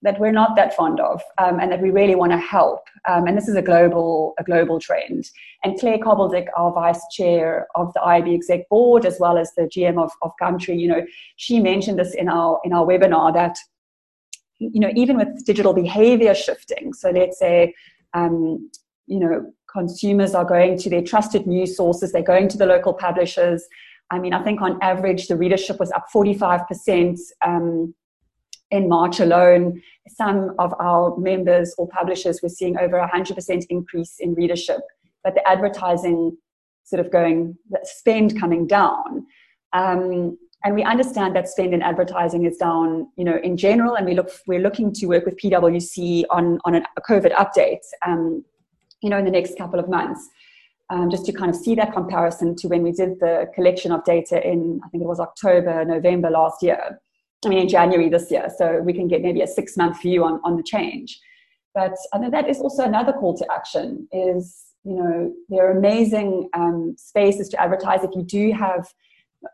that 0.03 0.19
we're 0.19 0.33
not 0.33 0.57
that 0.57 0.75
fond 0.75 0.99
of 1.01 1.21
um, 1.39 1.61
and 1.61 1.71
that 1.71 1.83
we 1.83 1.91
really 1.91 2.15
want 2.15 2.33
to 2.33 2.39
help 2.39 2.81
um, 3.09 3.27
and 3.27 3.37
this 3.37 3.49
is 3.49 3.57
a 3.57 3.63
global 3.63 4.35
a 4.39 4.45
global 4.45 4.79
trend 4.81 5.25
and 5.65 5.79
claire 5.79 5.99
Cobbledick 5.99 6.47
our 6.57 6.73
vice 6.73 7.03
chair 7.11 7.67
of 7.75 7.93
the 7.95 8.01
IAB 8.01 8.35
exec 8.35 8.69
board 8.69 9.05
as 9.05 9.19
well 9.21 9.37
as 9.37 9.53
the 9.57 9.63
gm 9.63 10.03
of, 10.03 10.11
of 10.23 10.33
Gumtree 10.41 10.79
you 10.79 10.89
know 10.89 11.05
she 11.37 11.61
mentioned 11.61 11.99
this 11.99 12.15
in 12.15 12.29
our 12.29 12.61
in 12.65 12.73
our 12.73 12.87
webinar 12.87 13.33
that 13.35 13.57
you 14.61 14.79
know, 14.79 14.91
even 14.95 15.17
with 15.17 15.45
digital 15.45 15.73
behavior 15.73 16.35
shifting, 16.35 16.93
so 16.93 17.11
let's 17.11 17.39
say, 17.39 17.75
um, 18.13 18.71
you 19.07 19.19
know, 19.19 19.53
consumers 19.73 20.35
are 20.35 20.45
going 20.45 20.77
to 20.79 20.91
their 20.91 21.03
trusted 21.03 21.47
news 21.47 21.77
sources, 21.77 22.13
they're 22.13 22.23
going 22.23 22.47
to 22.49 22.59
the 22.59 22.67
local 22.67 22.93
publishers. 22.93 23.67
I 24.11 24.19
mean, 24.19 24.35
I 24.35 24.45
think 24.45 24.61
on 24.61 24.79
average, 24.83 25.29
the 25.29 25.37
readership 25.37 25.81
was 25.81 25.91
up 25.93 26.07
45% 26.15 27.19
um, 27.45 27.95
in 28.71 28.89
March 28.89 29.21
alone. 29.21 29.83
Some 30.09 30.55
of 30.59 30.75
our 30.79 31.17
members 31.17 31.75
or 31.79 31.89
publishers 31.89 32.41
were 32.43 32.49
seeing 32.49 32.79
over 32.79 32.99
100% 32.99 33.67
increase 33.69 34.17
in 34.19 34.35
readership, 34.35 34.81
but 35.25 35.35
the 35.35 35.47
advertising 35.49 36.37
sort 36.85 37.05
of 37.05 37.13
going, 37.13 37.57
spend 37.85 38.39
coming 38.39 38.67
down. 38.67 39.27
Um, 39.73 40.37
and 40.65 40.75
we 40.75 40.83
understand 40.83 41.35
that 41.37 41.49
spend 41.49 41.73
in 41.73 41.81
advertising 41.81 42.45
is 42.45 42.59
down, 42.59 43.09
you 43.17 43.25
know, 43.25 43.39
in 43.43 43.57
general, 43.57 43.95
and 43.95 44.05
we 44.05 44.15
look, 44.15 44.31
we're 44.47 44.61
looking 44.61 44.93
to 44.95 45.07
work 45.07 45.25
with 45.25 45.37
PwC 45.37 46.25
on, 46.29 46.59
on 46.65 46.75
a 46.75 46.85
COVID 47.09 47.33
update, 47.35 47.79
um, 48.07 48.45
you 49.01 49.09
know, 49.09 49.17
in 49.17 49.25
the 49.25 49.31
next 49.31 49.57
couple 49.57 49.81
of 49.81 49.89
months. 49.89 50.29
Um, 50.91 51.09
just 51.09 51.25
to 51.27 51.33
kind 51.33 51.49
of 51.49 51.57
see 51.57 51.77
that 51.77 51.93
comparison 51.93 52.57
to 52.57 52.69
when 52.69 52.83
we 52.83 52.91
did 52.91 53.21
the 53.21 53.49
collection 53.55 53.93
of 53.93 54.05
data 54.05 54.45
in, 54.45 54.81
I 54.85 54.89
think 54.89 55.05
it 55.05 55.07
was 55.07 55.21
October, 55.21 55.85
November 55.85 56.31
last 56.31 56.65
year. 56.65 57.01
I 57.45 57.49
mean, 57.49 57.59
in 57.59 57.69
January 57.69 58.09
this 58.09 58.31
year. 58.31 58.49
So 58.57 58.81
we 58.81 58.93
can 58.93 59.09
get 59.09 59.23
maybe 59.23 59.41
a 59.41 59.47
six 59.47 59.77
month 59.77 60.03
view 60.03 60.25
on, 60.25 60.41
on 60.45 60.57
the 60.57 60.63
change. 60.63 61.19
But 61.75 61.95
I 62.13 62.19
know 62.19 62.31
that 62.31 62.49
is 62.49 62.61
also 62.61 62.85
another 62.85 63.13
call 63.13 63.37
to 63.39 63.47
action 63.53 64.09
is, 64.13 64.65
you 64.85 64.95
know, 64.95 65.33
there 65.49 65.67
are 65.67 65.79
amazing 65.79 66.49
um, 66.55 66.95
spaces 66.99 67.49
to 67.51 67.61
advertise 67.61 68.03
if 68.03 68.11
you 68.15 68.23
do 68.23 68.53
have 68.53 68.89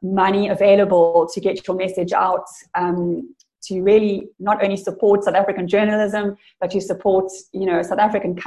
money 0.02 0.48
available 0.48 1.28
to 1.32 1.40
get 1.40 1.66
your 1.66 1.76
message 1.76 2.12
out 2.12 2.46
um, 2.74 3.34
to 3.64 3.82
really 3.82 4.28
not 4.38 4.62
only 4.62 4.76
support 4.76 5.24
South 5.24 5.34
African 5.34 5.68
journalism, 5.68 6.36
but 6.60 6.70
to 6.70 6.80
support, 6.80 7.30
you 7.52 7.66
know, 7.66 7.82
South 7.82 7.98
African 7.98 8.40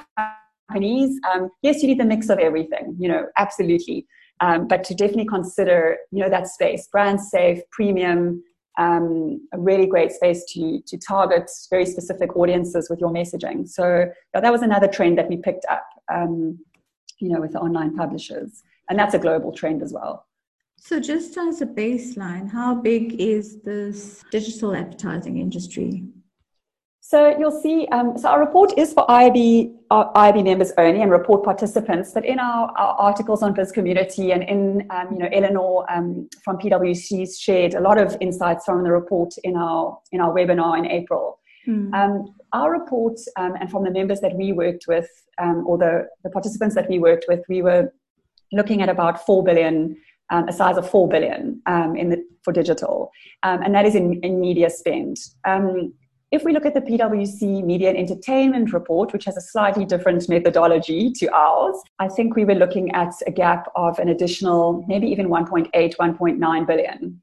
companies. 0.69 1.19
Um, 1.31 1.49
yes, 1.61 1.81
you 1.81 1.87
need 1.87 1.99
the 1.99 2.05
mix 2.05 2.29
of 2.29 2.39
everything, 2.39 2.95
you 2.99 3.07
know, 3.07 3.27
absolutely. 3.37 4.05
Um, 4.41 4.67
but 4.67 4.83
to 4.85 4.95
definitely 4.95 5.25
consider, 5.25 5.97
you 6.11 6.23
know, 6.23 6.29
that 6.29 6.47
space, 6.47 6.87
brand 6.91 7.19
safe, 7.21 7.59
premium, 7.71 8.41
um, 8.79 9.45
a 9.53 9.59
really 9.59 9.85
great 9.85 10.11
space 10.11 10.45
to, 10.53 10.81
to 10.87 10.97
target 10.97 11.51
very 11.69 11.85
specific 11.85 12.35
audiences 12.35 12.89
with 12.89 12.99
your 12.99 13.11
messaging. 13.11 13.67
So 13.67 14.05
yeah, 14.33 14.39
that 14.39 14.51
was 14.51 14.61
another 14.61 14.87
trend 14.87 15.17
that 15.17 15.27
we 15.27 15.37
picked 15.37 15.65
up, 15.69 15.85
um, 16.11 16.57
you 17.19 17.29
know, 17.29 17.41
with 17.41 17.51
the 17.51 17.59
online 17.59 17.95
publishers. 17.95 18.63
And 18.89 18.97
that's 18.97 19.13
a 19.13 19.19
global 19.19 19.51
trend 19.51 19.83
as 19.83 19.93
well. 19.93 20.25
So, 20.81 20.97
just 21.01 21.37
as 21.37 21.61
a 21.61 21.65
baseline, 21.65 22.49
how 22.49 22.73
big 22.73 23.19
is 23.19 23.61
this 23.63 24.23
digital 24.31 24.73
advertising 24.73 25.37
industry? 25.37 26.05
So 27.09 27.35
you'll 27.39 27.59
see, 27.59 27.87
um, 27.91 28.15
so 28.19 28.29
our 28.29 28.39
report 28.39 28.77
is 28.77 28.93
for 28.93 29.03
IB, 29.09 29.73
uh, 29.89 30.13
IAB 30.13 30.43
members 30.43 30.71
only 30.77 31.01
and 31.01 31.09
report 31.09 31.43
participants, 31.43 32.11
but 32.13 32.23
in 32.23 32.37
our, 32.37 32.71
our 32.77 32.93
articles 32.99 33.41
on 33.41 33.55
Bizcommunity 33.55 34.31
and 34.31 34.43
in, 34.43 34.87
um, 34.91 35.13
you 35.13 35.17
know, 35.17 35.29
Eleanor 35.33 35.91
um, 35.91 36.29
from 36.43 36.59
PwC 36.59 37.27
shared 37.35 37.73
a 37.73 37.79
lot 37.79 37.97
of 37.97 38.15
insights 38.21 38.65
from 38.65 38.83
the 38.83 38.91
report 38.91 39.33
in 39.43 39.55
our, 39.55 39.97
in 40.11 40.21
our 40.21 40.31
webinar 40.31 40.77
in 40.77 40.85
April. 40.85 41.39
Mm. 41.67 42.27
our 42.53 42.71
report 42.71 43.19
um, 43.37 43.53
and 43.59 43.71
from 43.71 43.83
the 43.83 43.91
members 43.91 44.19
that 44.21 44.35
we 44.35 44.53
worked 44.53 44.85
with, 44.87 45.09
um, 45.41 45.65
or 45.65 45.79
the, 45.79 46.07
the 46.23 46.29
participants 46.29 46.75
that 46.75 46.87
we 46.87 46.99
worked 46.99 47.25
with, 47.27 47.41
we 47.49 47.63
were 47.63 47.91
looking 48.51 48.83
at 48.83 48.89
about 48.89 49.25
4 49.25 49.43
billion 49.43 49.97
um, 50.29 50.47
a 50.47 50.53
size 50.53 50.77
of 50.77 50.87
4 50.87 51.07
billion 51.07 51.59
um, 51.65 51.95
in 51.95 52.09
the, 52.09 52.23
for 52.43 52.53
digital, 52.53 53.09
um, 53.41 53.63
and 53.63 53.73
that 53.73 53.87
is 53.87 53.95
in, 53.95 54.19
in 54.21 54.39
media 54.39 54.69
spend. 54.69 55.17
If 56.31 56.43
we 56.43 56.53
look 56.53 56.65
at 56.67 56.75
the 56.75 56.81
PwC 56.81 57.63
Media 57.63 57.89
and 57.89 57.97
Entertainment 57.97 58.71
report, 58.71 59.13
which 59.13 59.25
has 59.25 59.35
a 59.35 59.41
slightly 59.41 59.83
different 59.83 60.29
methodology 60.29 61.11
to 61.13 61.27
ours, 61.33 61.75
I 61.97 62.07
think 62.07 62.35
we 62.35 62.45
were 62.45 62.53
looking 62.53 62.91
at 62.91 63.13
a 63.25 63.31
gap 63.31 63.67
of 63.75 63.97
an 63.97 64.09
additional 64.09 64.85
maybe 64.87 65.07
even 65.07 65.27
1.8, 65.27 65.71
1.9 65.73 66.67
billion. 66.67 67.19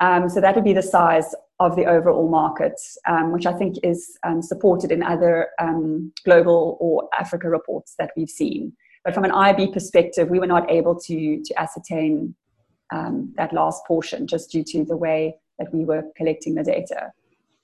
Um, 0.00 0.28
so 0.28 0.40
that 0.40 0.56
would 0.56 0.64
be 0.64 0.72
the 0.72 0.82
size 0.82 1.36
of 1.60 1.76
the 1.76 1.84
overall 1.84 2.28
market, 2.28 2.80
um, 3.06 3.30
which 3.30 3.46
I 3.46 3.52
think 3.52 3.76
is 3.84 4.18
um, 4.24 4.42
supported 4.42 4.90
in 4.90 5.04
other 5.04 5.50
um, 5.60 6.12
global 6.24 6.76
or 6.80 7.08
Africa 7.16 7.48
reports 7.48 7.94
that 8.00 8.10
we've 8.16 8.30
seen. 8.30 8.72
But 9.04 9.14
from 9.14 9.24
an 9.24 9.32
IB 9.32 9.72
perspective, 9.72 10.30
we 10.30 10.40
were 10.40 10.46
not 10.48 10.68
able 10.68 10.98
to, 10.98 11.42
to 11.44 11.60
ascertain 11.60 12.34
um, 12.92 13.32
that 13.36 13.52
last 13.52 13.84
portion 13.86 14.26
just 14.26 14.50
due 14.50 14.64
to 14.64 14.84
the 14.84 14.96
way 14.96 15.36
that 15.60 15.72
we 15.72 15.84
were 15.84 16.02
collecting 16.16 16.56
the 16.56 16.64
data. 16.64 17.12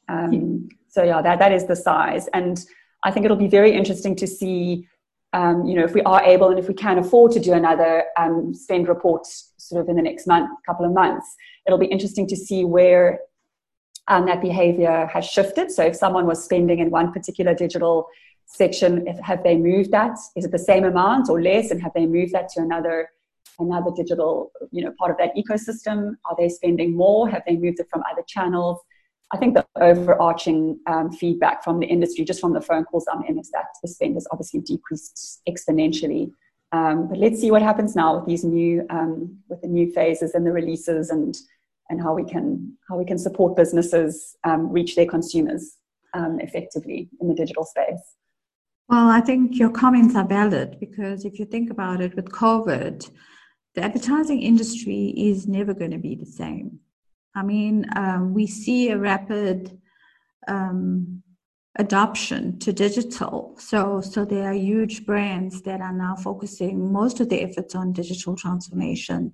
Um, 0.08 0.68
so 0.88 1.02
yeah, 1.02 1.22
that, 1.22 1.38
that 1.38 1.52
is 1.52 1.66
the 1.66 1.76
size. 1.76 2.28
And 2.32 2.64
I 3.02 3.10
think 3.10 3.24
it'll 3.24 3.36
be 3.36 3.48
very 3.48 3.72
interesting 3.72 4.14
to 4.16 4.26
see, 4.26 4.88
um, 5.32 5.66
you 5.66 5.74
know, 5.74 5.84
if 5.84 5.94
we 5.94 6.02
are 6.02 6.22
able 6.22 6.50
and 6.50 6.58
if 6.58 6.68
we 6.68 6.74
can 6.74 6.98
afford 6.98 7.32
to 7.32 7.40
do 7.40 7.52
another 7.52 8.04
um, 8.16 8.54
spend 8.54 8.88
report 8.88 9.26
sort 9.26 9.82
of 9.82 9.88
in 9.88 9.96
the 9.96 10.02
next 10.02 10.26
month, 10.26 10.50
couple 10.64 10.86
of 10.86 10.92
months, 10.92 11.34
it'll 11.66 11.78
be 11.78 11.86
interesting 11.86 12.26
to 12.28 12.36
see 12.36 12.64
where 12.64 13.20
um, 14.08 14.26
that 14.26 14.40
behavior 14.40 15.08
has 15.12 15.24
shifted. 15.24 15.70
So 15.70 15.84
if 15.84 15.96
someone 15.96 16.26
was 16.26 16.42
spending 16.44 16.78
in 16.78 16.90
one 16.90 17.12
particular 17.12 17.54
digital 17.54 18.06
section, 18.46 19.06
if, 19.06 19.18
have 19.20 19.42
they 19.42 19.56
moved 19.56 19.90
that? 19.92 20.16
Is 20.36 20.44
it 20.44 20.50
the 20.50 20.58
same 20.58 20.84
amount 20.84 21.30
or 21.30 21.40
less? 21.40 21.70
And 21.70 21.82
have 21.82 21.92
they 21.94 22.06
moved 22.06 22.32
that 22.32 22.48
to 22.50 22.60
another 22.60 23.08
another 23.60 23.90
digital, 23.94 24.50
you 24.72 24.84
know, 24.84 24.92
part 24.98 25.12
of 25.12 25.16
that 25.18 25.30
ecosystem? 25.36 26.14
Are 26.24 26.36
they 26.36 26.48
spending 26.48 26.96
more? 26.96 27.28
Have 27.28 27.42
they 27.46 27.56
moved 27.56 27.78
it 27.80 27.86
from 27.90 28.02
other 28.10 28.22
channels? 28.26 28.80
I 29.34 29.36
think 29.36 29.54
the 29.54 29.66
overarching 29.80 30.78
um, 30.86 31.10
feedback 31.10 31.64
from 31.64 31.80
the 31.80 31.86
industry, 31.86 32.24
just 32.24 32.40
from 32.40 32.52
the 32.52 32.60
phone 32.60 32.84
calls 32.84 33.04
I'm 33.12 33.24
in, 33.24 33.36
is 33.36 33.50
that 33.50 33.66
the 33.82 33.88
spend 33.88 34.14
has 34.14 34.28
obviously 34.30 34.60
decreased 34.60 35.42
exponentially. 35.48 36.30
Um, 36.70 37.08
but 37.08 37.18
let's 37.18 37.40
see 37.40 37.50
what 37.50 37.60
happens 37.60 37.96
now 37.96 38.16
with 38.16 38.26
these 38.26 38.44
new, 38.44 38.86
um, 38.90 39.36
with 39.48 39.60
the 39.60 39.66
new 39.66 39.90
phases 39.90 40.34
and 40.34 40.46
the 40.46 40.52
releases, 40.52 41.10
and 41.10 41.36
and 41.90 42.00
how 42.00 42.14
we 42.14 42.24
can 42.24 42.76
how 42.88 42.96
we 42.96 43.04
can 43.04 43.18
support 43.18 43.56
businesses 43.56 44.36
um, 44.44 44.70
reach 44.70 44.94
their 44.94 45.06
consumers 45.06 45.78
um, 46.14 46.38
effectively 46.38 47.08
in 47.20 47.26
the 47.26 47.34
digital 47.34 47.64
space. 47.64 48.14
Well, 48.88 49.08
I 49.08 49.20
think 49.20 49.58
your 49.58 49.70
comments 49.70 50.14
are 50.14 50.28
valid 50.28 50.78
because 50.78 51.24
if 51.24 51.40
you 51.40 51.44
think 51.44 51.70
about 51.70 52.00
it, 52.00 52.14
with 52.14 52.26
COVID, 52.26 53.10
the 53.74 53.82
advertising 53.82 54.42
industry 54.42 55.12
is 55.16 55.48
never 55.48 55.74
going 55.74 55.90
to 55.90 55.98
be 55.98 56.14
the 56.14 56.26
same. 56.26 56.78
I 57.34 57.42
mean, 57.42 57.86
um, 57.96 58.32
we 58.32 58.46
see 58.46 58.90
a 58.90 58.98
rapid 58.98 59.78
um, 60.46 61.22
adoption 61.76 62.58
to 62.60 62.72
digital. 62.72 63.56
So, 63.58 64.00
so 64.00 64.24
there 64.24 64.50
are 64.50 64.54
huge 64.54 65.04
brands 65.04 65.62
that 65.62 65.80
are 65.80 65.92
now 65.92 66.14
focusing 66.16 66.92
most 66.92 67.20
of 67.20 67.28
their 67.28 67.46
efforts 67.48 67.74
on 67.74 67.92
digital 67.92 68.36
transformation, 68.36 69.32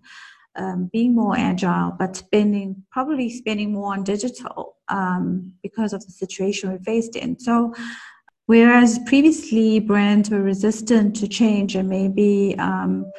um, 0.56 0.88
being 0.92 1.14
more 1.14 1.36
agile, 1.36 1.94
but 1.98 2.16
spending 2.16 2.84
probably 2.90 3.30
spending 3.30 3.72
more 3.72 3.92
on 3.92 4.04
digital 4.04 4.76
um, 4.88 5.52
because 5.62 5.92
of 5.92 6.04
the 6.04 6.12
situation 6.12 6.70
we're 6.70 6.78
faced 6.78 7.16
in. 7.16 7.38
So, 7.38 7.74
whereas 8.46 8.98
previously 9.06 9.78
brands 9.78 10.30
were 10.30 10.42
resistant 10.42 11.16
to 11.16 11.28
change 11.28 11.76
and 11.76 11.88
maybe 11.88 12.56
um, 12.58 13.12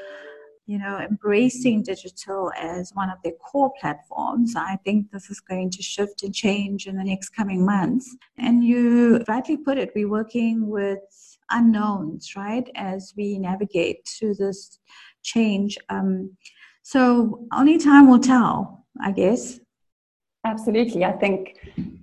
you 0.72 0.78
know, 0.78 0.98
embracing 1.00 1.84
digital 1.84 2.50
as 2.58 2.92
one 2.94 3.10
of 3.10 3.18
their 3.24 3.34
core 3.34 3.74
platforms. 3.78 4.56
I 4.56 4.78
think 4.86 5.12
this 5.12 5.30
is 5.30 5.42
going 5.42 5.70
to 5.72 5.84
shift 5.84 6.24
and 6.24 6.34
change 6.34 6.88
in 6.88 6.96
the 6.96 7.04
next 7.04 7.32
coming 7.32 7.66
months. 7.66 8.16
And 8.38 8.64
you 8.64 9.22
rightly 9.28 9.58
put 9.58 9.78
it, 9.78 9.92
we're 9.94 10.08
working 10.08 10.70
with 10.70 11.02
unknowns, 11.50 12.38
right, 12.38 12.70
as 12.76 13.14
we 13.18 13.38
navigate 13.38 14.08
through 14.08 14.36
this 14.36 14.80
change. 15.24 15.78
Um, 15.90 16.38
so 16.84 17.46
only 17.52 17.78
time 17.78 18.10
will 18.10 18.20
tell, 18.20 18.86
I 19.04 19.12
guess. 19.12 19.60
Absolutely, 20.46 21.04
I 21.04 21.12
think 21.12 21.58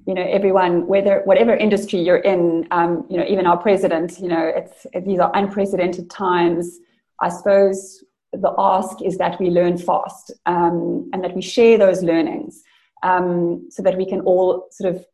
you 0.06 0.14
know 0.14 0.26
everyone, 0.38 0.86
whether 0.86 1.22
whatever 1.24 1.56
industry 1.56 2.00
you're 2.00 2.18
in, 2.34 2.68
um, 2.70 3.06
you 3.08 3.16
know 3.16 3.24
even 3.26 3.46
our 3.46 3.56
president, 3.56 4.20
you 4.20 4.28
know 4.28 4.52
it's 4.54 4.86
these 5.06 5.18
are 5.18 5.32
unprecedented 5.34 6.08
times. 6.10 6.78
I 7.20 7.30
suppose 7.30 8.04
the 8.32 8.54
ask 8.58 9.02
is 9.02 9.18
that 9.18 9.40
we 9.40 9.50
learn 9.50 9.78
fast 9.78 10.32
um, 10.46 11.08
and 11.12 11.24
that 11.24 11.34
we 11.34 11.42
share 11.42 11.78
those 11.78 12.02
learnings 12.02 12.62
um, 13.02 13.66
so 13.70 13.82
that 13.82 13.96
we 13.96 14.06
can 14.06 14.20
all 14.20 14.66
sort 14.70 14.94
of 14.94 15.04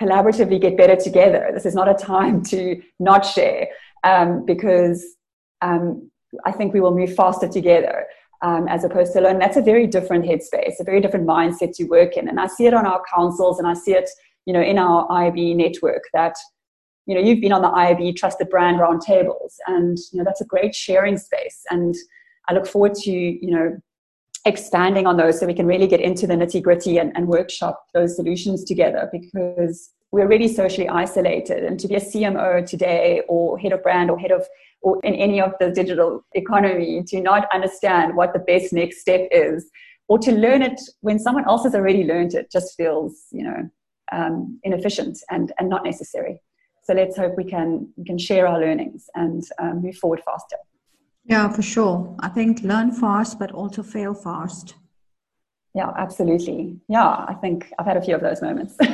collaboratively 0.00 0.60
get 0.60 0.76
better 0.76 0.96
together. 0.96 1.50
This 1.52 1.66
is 1.66 1.74
not 1.74 1.88
a 1.88 1.94
time 1.94 2.42
to 2.50 2.80
not 2.98 3.24
share 3.24 3.68
um, 4.04 4.44
because 4.44 5.04
um, 5.62 6.10
I 6.44 6.52
think 6.52 6.72
we 6.72 6.80
will 6.80 6.94
move 6.94 7.14
faster 7.14 7.48
together. 7.48 8.06
Um, 8.40 8.68
as 8.68 8.84
opposed 8.84 9.14
to 9.14 9.20
alone, 9.20 9.40
that's 9.40 9.56
a 9.56 9.62
very 9.62 9.88
different 9.88 10.24
headspace, 10.24 10.78
a 10.78 10.84
very 10.84 11.00
different 11.00 11.26
mindset 11.26 11.74
to 11.74 11.84
work 11.86 12.16
in. 12.16 12.28
And 12.28 12.38
I 12.38 12.46
see 12.46 12.66
it 12.66 12.74
on 12.74 12.86
our 12.86 13.02
councils, 13.12 13.58
and 13.58 13.66
I 13.66 13.74
see 13.74 13.94
it, 13.94 14.08
you 14.46 14.52
know, 14.52 14.62
in 14.62 14.78
our 14.78 15.10
IB 15.10 15.54
network 15.54 16.04
that 16.14 16.36
you 17.06 17.16
know 17.16 17.20
you've 17.20 17.40
been 17.40 17.50
on 17.50 17.62
the 17.62 17.70
IB 17.70 18.12
trusted 18.12 18.48
brand 18.48 18.78
roundtables, 18.78 19.54
and 19.66 19.98
you 20.12 20.18
know 20.18 20.24
that's 20.24 20.40
a 20.40 20.44
great 20.44 20.72
sharing 20.72 21.18
space. 21.18 21.64
And 21.70 21.96
I 22.48 22.54
look 22.54 22.66
forward 22.66 22.94
to, 22.94 23.10
you 23.10 23.50
know, 23.50 23.76
expanding 24.44 25.06
on 25.06 25.16
those 25.16 25.38
so 25.38 25.46
we 25.46 25.54
can 25.54 25.66
really 25.66 25.86
get 25.86 26.00
into 26.00 26.26
the 26.26 26.34
nitty 26.34 26.62
gritty 26.62 26.98
and, 26.98 27.12
and 27.16 27.28
workshop 27.28 27.84
those 27.92 28.16
solutions 28.16 28.64
together 28.64 29.08
because 29.12 29.90
we're 30.10 30.26
really 30.26 30.48
socially 30.48 30.88
isolated. 30.88 31.64
And 31.64 31.78
to 31.80 31.88
be 31.88 31.96
a 31.96 32.00
CMO 32.00 32.64
today, 32.66 33.22
or 33.28 33.58
head 33.58 33.72
of 33.72 33.82
brand, 33.82 34.10
or 34.10 34.18
head 34.18 34.30
of, 34.30 34.46
or 34.80 34.98
in 35.04 35.14
any 35.14 35.40
of 35.40 35.52
the 35.60 35.70
digital 35.70 36.24
economy, 36.34 37.02
to 37.08 37.20
not 37.20 37.46
understand 37.52 38.16
what 38.16 38.32
the 38.32 38.38
best 38.38 38.72
next 38.72 39.00
step 39.00 39.28
is, 39.30 39.68
or 40.08 40.18
to 40.20 40.32
learn 40.32 40.62
it 40.62 40.80
when 41.02 41.18
someone 41.18 41.44
else 41.46 41.64
has 41.64 41.74
already 41.74 42.04
learned 42.04 42.32
it, 42.32 42.50
just 42.50 42.74
feels, 42.74 43.24
you 43.30 43.44
know, 43.44 43.68
um, 44.12 44.58
inefficient 44.62 45.18
and, 45.30 45.52
and 45.58 45.68
not 45.68 45.84
necessary. 45.84 46.40
So 46.84 46.94
let's 46.94 47.18
hope 47.18 47.34
we 47.36 47.44
can 47.44 47.92
we 47.98 48.04
can 48.04 48.16
share 48.16 48.46
our 48.46 48.58
learnings 48.58 49.10
and 49.14 49.44
um, 49.58 49.82
move 49.82 49.96
forward 49.96 50.22
faster. 50.24 50.56
Yeah, 51.28 51.52
for 51.52 51.60
sure. 51.60 52.16
I 52.20 52.28
think 52.28 52.62
learn 52.62 52.90
fast, 52.90 53.38
but 53.38 53.52
also 53.52 53.82
fail 53.82 54.14
fast. 54.14 54.76
Yeah, 55.74 55.92
absolutely. 55.96 56.80
Yeah, 56.88 57.06
I 57.06 57.34
think 57.34 57.70
I've 57.78 57.84
had 57.84 57.98
a 57.98 58.02
few 58.02 58.14
of 58.14 58.22
those 58.22 58.40
moments. 58.40 58.74
on 58.80 58.88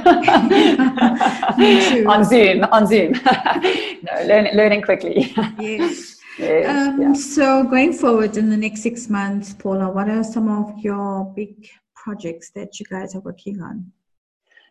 Zoom, 2.25 2.65
on 2.65 2.89
Zoom. 2.89 3.13
no, 3.23 4.27
learn, 4.27 4.49
learning 4.53 4.83
quickly. 4.83 5.33
yes. 5.61 6.17
yes 6.39 6.89
um, 6.89 7.01
yeah. 7.01 7.13
So, 7.13 7.63
going 7.63 7.93
forward 7.93 8.37
in 8.37 8.51
the 8.51 8.57
next 8.57 8.83
six 8.83 9.09
months, 9.09 9.55
Paula, 9.55 9.89
what 9.89 10.09
are 10.09 10.25
some 10.25 10.49
of 10.49 10.77
your 10.79 11.33
big 11.37 11.69
projects 11.95 12.51
that 12.51 12.81
you 12.81 12.87
guys 12.87 13.15
are 13.15 13.21
working 13.21 13.63
on? 13.63 13.93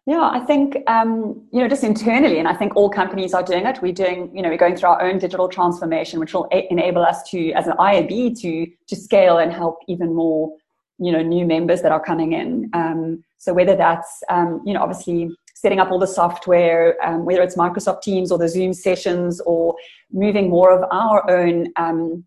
Yeah, 0.06 0.30
I 0.34 0.42
think 0.42 0.78
um, 0.88 1.48
you 1.54 1.62
know 1.62 1.68
just 1.70 1.84
internally, 1.84 2.38
and 2.38 2.48
I 2.48 2.54
think 2.54 2.76
all 2.76 2.90
companies 2.90 3.34
are 3.34 3.44
doing 3.44 3.66
it. 3.66 3.82
We're 3.82 3.94
doing, 3.94 4.36
you 4.36 4.42
know, 4.42 4.50
we're 4.50 4.58
going 4.58 4.76
through 4.76 4.90
our 4.90 5.02
own 5.02 5.18
digital 5.18 5.48
transformation, 5.48 6.20
which 6.20 6.34
will 6.34 6.48
a- 6.52 6.70
enable 6.70 7.04
us 7.06 7.24
to, 7.30 7.52
as 7.54 7.68
an 7.68 7.74
IAB, 7.80 8.38
to 8.42 8.68
to 8.88 8.96
scale 8.98 9.38
and 9.38 9.52
help 9.52 9.78
even 9.88 10.14
more, 10.14 10.54
you 10.98 11.12
know, 11.14 11.22
new 11.22 11.46
members 11.46 11.82
that 11.84 11.94
are 11.94 12.04
coming 12.04 12.34
in. 12.34 12.70
Um, 12.74 13.24
so 13.38 13.54
whether 13.54 13.78
that's, 13.78 14.24
um, 14.30 14.62
you 14.66 14.74
know, 14.74 14.82
obviously 14.82 15.30
setting 15.56 15.80
up 15.80 15.90
all 15.90 16.00
the 16.00 16.08
software, 16.08 16.98
um, 17.06 17.24
whether 17.24 17.42
it's 17.42 17.56
Microsoft 17.56 18.02
Teams 18.02 18.30
or 18.30 18.38
the 18.38 18.50
Zoom 18.50 18.74
sessions, 18.74 19.40
or 19.46 19.74
moving 20.12 20.50
more 20.50 20.78
of 20.78 20.84
our 20.92 21.30
own, 21.32 21.72
um, 21.78 22.26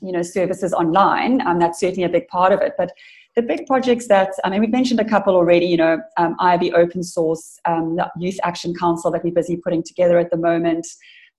you 0.00 0.12
know, 0.12 0.22
services 0.22 0.72
online, 0.72 1.46
um, 1.46 1.58
that's 1.58 1.78
certainly 1.78 2.04
a 2.04 2.08
big 2.08 2.26
part 2.28 2.52
of 2.52 2.60
it. 2.62 2.72
But 2.78 2.90
the 3.34 3.42
big 3.42 3.66
projects 3.66 4.08
that, 4.08 4.30
I 4.44 4.50
mean, 4.50 4.60
we've 4.60 4.70
mentioned 4.70 5.00
a 5.00 5.04
couple 5.04 5.34
already, 5.34 5.66
you 5.66 5.78
know, 5.78 6.00
um, 6.18 6.36
IAB 6.38 6.74
Open 6.74 7.02
Source, 7.02 7.58
um, 7.64 7.98
Youth 8.18 8.38
Action 8.42 8.74
Council 8.74 9.10
that 9.10 9.24
we're 9.24 9.32
busy 9.32 9.56
putting 9.56 9.82
together 9.82 10.18
at 10.18 10.30
the 10.30 10.36
moment. 10.36 10.86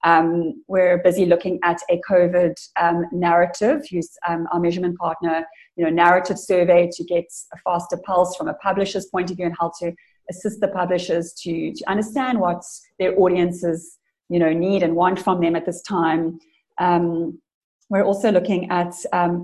Um, 0.04 0.64
we're 0.68 0.98
busy 0.98 1.26
looking 1.26 1.60
at 1.64 1.80
a 1.90 2.02
COVID 2.10 2.56
um, 2.82 3.06
Narratiive, 3.14 3.92
use 3.92 4.10
um, 4.28 4.48
our 4.52 4.60
measurement 4.60 4.98
partner, 4.98 5.46
you 5.76 5.86
know, 5.86 6.04
Narratiive 6.04 6.38
survey 6.38 6.90
to 6.92 7.04
get 7.04 7.26
a 7.54 7.58
faster 7.64 7.98
pulse 8.04 8.36
from 8.36 8.48
a 8.48 8.56
publisher's 8.56 9.06
point 9.06 9.30
of 9.30 9.38
view 9.38 9.46
and 9.46 9.56
how 9.58 9.72
to 9.80 9.94
assist 10.30 10.60
the 10.62 10.68
publishers 10.70 11.34
to, 11.44 11.74
to 11.74 11.90
understand 11.90 12.40
what 12.40 12.64
their 12.98 13.18
audiences, 13.20 14.00
you 14.30 14.40
know, 14.40 14.52
need 14.52 14.82
and 14.82 14.96
want 14.96 15.20
from 15.20 15.40
them 15.42 15.56
at 15.56 15.66
this 15.66 15.82
time. 15.84 16.40
Um, 16.80 17.40
we're 17.90 18.04
also 18.04 18.32
looking 18.32 18.70
at 18.72 18.94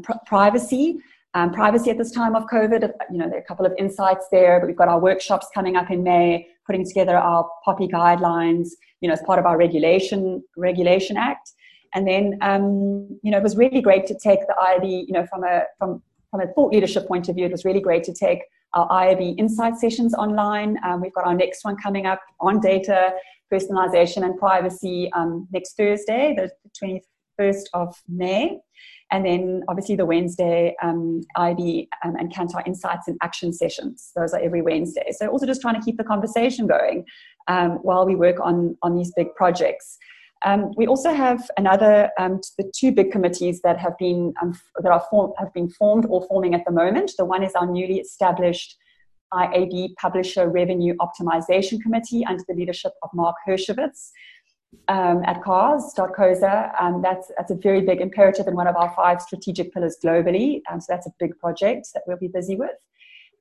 pr- 0.01 0.13
privacy 0.25 0.97
um, 1.33 1.51
privacy 1.51 1.89
at 1.91 1.97
this 1.97 2.11
time 2.11 2.35
of 2.35 2.45
COVID. 2.47 2.91
You 3.11 3.17
know, 3.17 3.29
there 3.29 3.37
are 3.37 3.41
a 3.41 3.45
couple 3.45 3.65
of 3.65 3.73
insights 3.77 4.25
there, 4.31 4.59
but 4.59 4.67
we've 4.67 4.75
got 4.75 4.87
our 4.87 4.99
workshops 4.99 5.47
coming 5.53 5.75
up 5.75 5.91
in 5.91 6.03
May, 6.03 6.47
putting 6.65 6.85
together 6.85 7.17
our 7.17 7.49
POPI 7.67 7.89
guidelines, 7.91 8.69
you 9.01 9.07
know, 9.07 9.13
as 9.13 9.21
part 9.21 9.39
of 9.39 9.45
our 9.45 9.57
regulation 9.57 10.43
regulation 10.57 11.17
act. 11.17 11.51
And 11.93 12.07
then, 12.07 12.37
um, 12.41 13.19
you 13.23 13.31
know, 13.31 13.37
it 13.37 13.43
was 13.43 13.57
really 13.57 13.81
great 13.81 14.05
to 14.07 14.13
take 14.13 14.41
the 14.41 14.55
IAB, 14.61 15.07
you 15.07 15.13
know, 15.13 15.25
from 15.27 15.43
a 15.43 15.63
from 15.77 16.01
from 16.31 16.41
a 16.41 16.47
thought 16.53 16.71
leadership 16.71 17.07
point 17.07 17.27
of 17.29 17.35
view, 17.35 17.45
it 17.45 17.51
was 17.51 17.65
really 17.65 17.81
great 17.81 18.03
to 18.03 18.13
take 18.13 18.39
our 18.73 18.87
IAB 18.89 19.39
insight 19.39 19.77
sessions 19.77 20.13
online. 20.13 20.77
Um, 20.85 21.01
we've 21.01 21.13
got 21.13 21.25
our 21.25 21.33
next 21.33 21.65
one 21.65 21.75
coming 21.77 22.05
up 22.05 22.21
on 22.39 22.59
data, 22.59 23.13
personalization, 23.51 24.23
and 24.23 24.37
privacy 24.37 25.09
um, 25.13 25.47
next 25.51 25.75
Thursday, 25.75 26.35
the 26.37 26.51
21st 27.39 27.63
of 27.73 27.95
May. 28.07 28.59
And 29.11 29.25
then 29.25 29.63
obviously 29.67 29.95
the 29.95 30.05
Wednesday 30.05 30.75
um, 30.81 31.21
IAB 31.35 31.87
um, 32.05 32.15
and 32.15 32.31
Kantar 32.31 32.65
Insights 32.67 33.07
and 33.07 33.17
Action 33.21 33.51
sessions. 33.51 34.11
Those 34.15 34.33
are 34.33 34.39
every 34.39 34.61
Wednesday. 34.61 35.07
So 35.11 35.27
also 35.27 35.45
just 35.45 35.61
trying 35.61 35.75
to 35.75 35.81
keep 35.81 35.97
the 35.97 36.03
conversation 36.03 36.67
going 36.67 37.05
um, 37.47 37.79
while 37.81 38.05
we 38.05 38.15
work 38.15 38.37
on, 38.41 38.77
on 38.83 38.95
these 38.95 39.11
big 39.15 39.33
projects. 39.35 39.97
Um, 40.45 40.71
we 40.77 40.87
also 40.87 41.11
have 41.11 41.49
another, 41.57 42.11
um, 42.17 42.39
the 42.57 42.71
two 42.73 42.91
big 42.91 43.11
committees 43.11 43.61
that 43.61 43.77
have 43.77 43.97
been 43.97 44.33
um, 44.41 44.57
that 44.81 44.91
are 44.91 45.03
form, 45.09 45.33
have 45.37 45.53
been 45.53 45.69
formed 45.69 46.05
or 46.07 46.25
forming 46.27 46.53
at 46.53 46.63
the 46.65 46.71
moment. 46.71 47.11
The 47.17 47.25
one 47.25 47.43
is 47.43 47.53
our 47.55 47.65
newly 47.65 47.99
established 47.99 48.77
IAB 49.33 49.95
Publisher 49.95 50.49
Revenue 50.49 50.95
Optimization 51.01 51.81
Committee 51.81 52.25
under 52.25 52.43
the 52.47 52.55
leadership 52.55 52.93
of 53.03 53.09
Mark 53.13 53.35
Hershowitz 53.47 54.11
um, 54.87 55.23
at 55.25 55.41
Cars.co.za. 55.43 56.71
Um, 56.79 57.01
that's, 57.01 57.31
that's 57.37 57.51
a 57.51 57.55
very 57.55 57.81
big 57.81 58.01
imperative 58.01 58.47
in 58.47 58.55
one 58.55 58.67
of 58.67 58.75
our 58.75 58.93
five 58.95 59.21
strategic 59.21 59.73
pillars 59.73 59.97
globally. 60.03 60.61
Um, 60.71 60.79
so 60.79 60.87
that's 60.89 61.07
a 61.07 61.13
big 61.19 61.37
project 61.39 61.89
that 61.93 62.03
we'll 62.07 62.17
be 62.17 62.27
busy 62.27 62.55
with. 62.55 62.71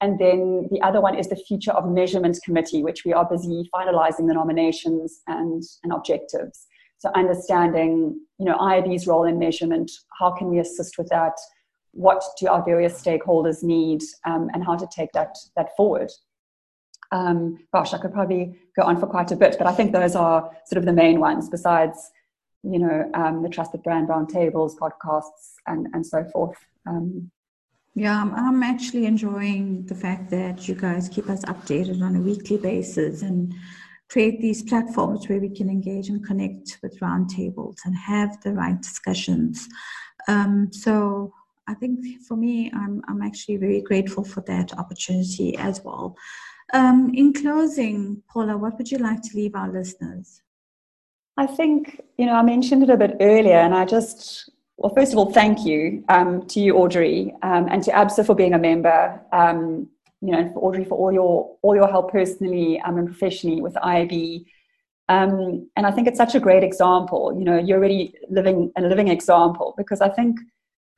And 0.00 0.18
then 0.18 0.68
the 0.70 0.80
other 0.82 1.00
one 1.00 1.18
is 1.18 1.28
the 1.28 1.36
Future 1.36 1.72
of 1.72 1.90
Measurement 1.90 2.38
Committee, 2.44 2.82
which 2.82 3.04
we 3.04 3.12
are 3.12 3.28
busy 3.28 3.68
finalizing 3.74 4.28
the 4.28 4.34
nominations 4.34 5.20
and, 5.26 5.62
and 5.82 5.92
objectives. 5.92 6.66
So 6.98 7.10
understanding, 7.14 8.20
you 8.38 8.44
know, 8.44 8.56
IAB's 8.58 9.06
role 9.06 9.24
in 9.24 9.38
measurement, 9.38 9.90
how 10.18 10.32
can 10.32 10.48
we 10.48 10.58
assist 10.58 10.98
with 10.98 11.08
that? 11.08 11.34
What 11.92 12.22
do 12.38 12.48
our 12.48 12.64
various 12.64 13.00
stakeholders 13.00 13.62
need, 13.62 14.02
um, 14.24 14.50
and 14.52 14.64
how 14.64 14.76
to 14.76 14.86
take 14.94 15.12
that 15.12 15.36
that 15.56 15.74
forward? 15.76 16.10
Um, 17.10 17.58
gosh, 17.72 17.94
I 17.94 17.98
could 17.98 18.12
probably 18.12 18.58
go 18.76 18.82
on 18.82 18.98
for 18.98 19.06
quite 19.06 19.30
a 19.32 19.36
bit, 19.36 19.56
but 19.58 19.66
I 19.66 19.72
think 19.72 19.92
those 19.92 20.14
are 20.14 20.50
sort 20.66 20.78
of 20.78 20.84
the 20.84 20.92
main 20.92 21.20
ones. 21.20 21.48
Besides, 21.48 22.10
you 22.62 22.78
know, 22.78 23.10
um, 23.14 23.42
the 23.42 23.48
trusted 23.48 23.82
brand 23.82 24.08
roundtables, 24.08 24.76
podcasts, 24.76 25.54
and 25.66 25.88
and 25.94 26.06
so 26.06 26.24
forth. 26.24 26.56
Um, 26.86 27.30
yeah, 27.94 28.22
I'm, 28.22 28.62
actually 28.62 29.06
enjoying 29.06 29.84
the 29.86 29.94
fact 29.94 30.30
that 30.30 30.68
you 30.68 30.76
guys 30.76 31.08
keep 31.08 31.28
us 31.28 31.44
updated 31.46 32.00
on 32.00 32.14
a 32.14 32.20
weekly 32.20 32.56
basis 32.56 33.22
and 33.22 33.52
create 34.08 34.40
these 34.40 34.62
platforms 34.62 35.28
where 35.28 35.40
we 35.40 35.48
can 35.48 35.68
engage 35.68 36.08
and 36.08 36.24
connect 36.24 36.78
with 36.80 37.00
roundtables 37.00 37.78
and 37.84 37.96
have 37.96 38.40
the 38.42 38.52
right 38.52 38.80
discussions. 38.80 39.68
Um, 40.28 40.72
so 40.72 41.32
I 41.66 41.74
think 41.74 42.22
for 42.22 42.36
me, 42.36 42.70
I'm, 42.72 43.02
I'm 43.08 43.20
actually 43.20 43.56
very 43.56 43.80
grateful 43.80 44.22
for 44.22 44.42
that 44.42 44.78
opportunity 44.78 45.56
as 45.58 45.82
well. 45.82 46.16
Um, 46.72 47.12
in 47.14 47.32
closing, 47.32 48.22
Paula, 48.28 48.56
what 48.56 48.76
would 48.76 48.90
you 48.90 48.98
like 48.98 49.22
to 49.22 49.36
leave 49.36 49.54
our 49.54 49.70
listeners? 49.70 50.42
I 51.36 51.46
think, 51.46 52.00
you 52.18 52.26
know, 52.26 52.34
I 52.34 52.42
mentioned 52.42 52.82
it 52.82 52.90
a 52.90 52.96
bit 52.96 53.16
earlier, 53.20 53.58
and 53.58 53.74
I 53.74 53.84
just, 53.84 54.50
well, 54.76 54.92
first 54.94 55.12
of 55.12 55.18
all, 55.18 55.32
thank 55.32 55.64
you 55.64 56.04
um, 56.08 56.46
to 56.48 56.60
you, 56.60 56.76
Audrey, 56.76 57.32
um, 57.42 57.68
and 57.70 57.82
to 57.84 57.92
ABSA 57.92 58.26
for 58.26 58.34
being 58.34 58.54
a 58.54 58.58
member. 58.58 59.20
Um, 59.32 59.88
you 60.20 60.32
know, 60.32 60.50
for 60.52 60.60
Audrey 60.68 60.84
for 60.84 60.98
all 60.98 61.12
your 61.12 61.56
all 61.62 61.76
your 61.76 61.88
help 61.88 62.10
personally 62.10 62.80
um, 62.80 62.98
and 62.98 63.06
professionally 63.06 63.60
with 63.62 63.74
IAB. 63.74 64.44
Um, 65.08 65.70
and 65.76 65.86
I 65.86 65.90
think 65.90 66.08
it's 66.08 66.18
such 66.18 66.34
a 66.34 66.40
great 66.40 66.64
example. 66.64 67.34
You 67.38 67.44
know, 67.44 67.58
you're 67.58 67.78
already 67.78 68.14
living 68.28 68.72
a 68.76 68.82
living 68.82 69.08
example 69.08 69.74
because 69.76 70.00
I 70.00 70.08
think 70.08 70.38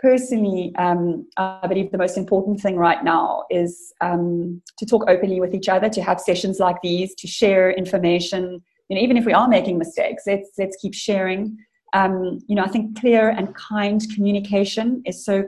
personally, 0.00 0.72
um, 0.76 1.26
I 1.36 1.66
believe 1.66 1.90
the 1.90 1.98
most 1.98 2.16
important 2.16 2.60
thing 2.60 2.76
right 2.76 3.02
now 3.04 3.44
is 3.50 3.92
um, 4.00 4.62
to 4.78 4.86
talk 4.86 5.04
openly 5.08 5.40
with 5.40 5.54
each 5.54 5.68
other, 5.68 5.88
to 5.90 6.02
have 6.02 6.20
sessions 6.20 6.58
like 6.58 6.76
these, 6.82 7.14
to 7.16 7.26
share 7.26 7.70
information. 7.70 8.62
You 8.88 8.96
know, 8.96 9.02
even 9.02 9.16
if 9.16 9.24
we 9.24 9.32
are 9.32 9.48
making 9.48 9.78
mistakes, 9.78 10.24
let's 10.26 10.50
let's 10.58 10.76
keep 10.76 10.94
sharing. 10.94 11.58
Um, 11.92 12.40
you 12.46 12.54
know, 12.56 12.62
I 12.62 12.68
think 12.68 12.98
clear 12.98 13.30
and 13.30 13.54
kind 13.54 14.00
communication 14.14 15.02
is 15.04 15.24
so 15.24 15.44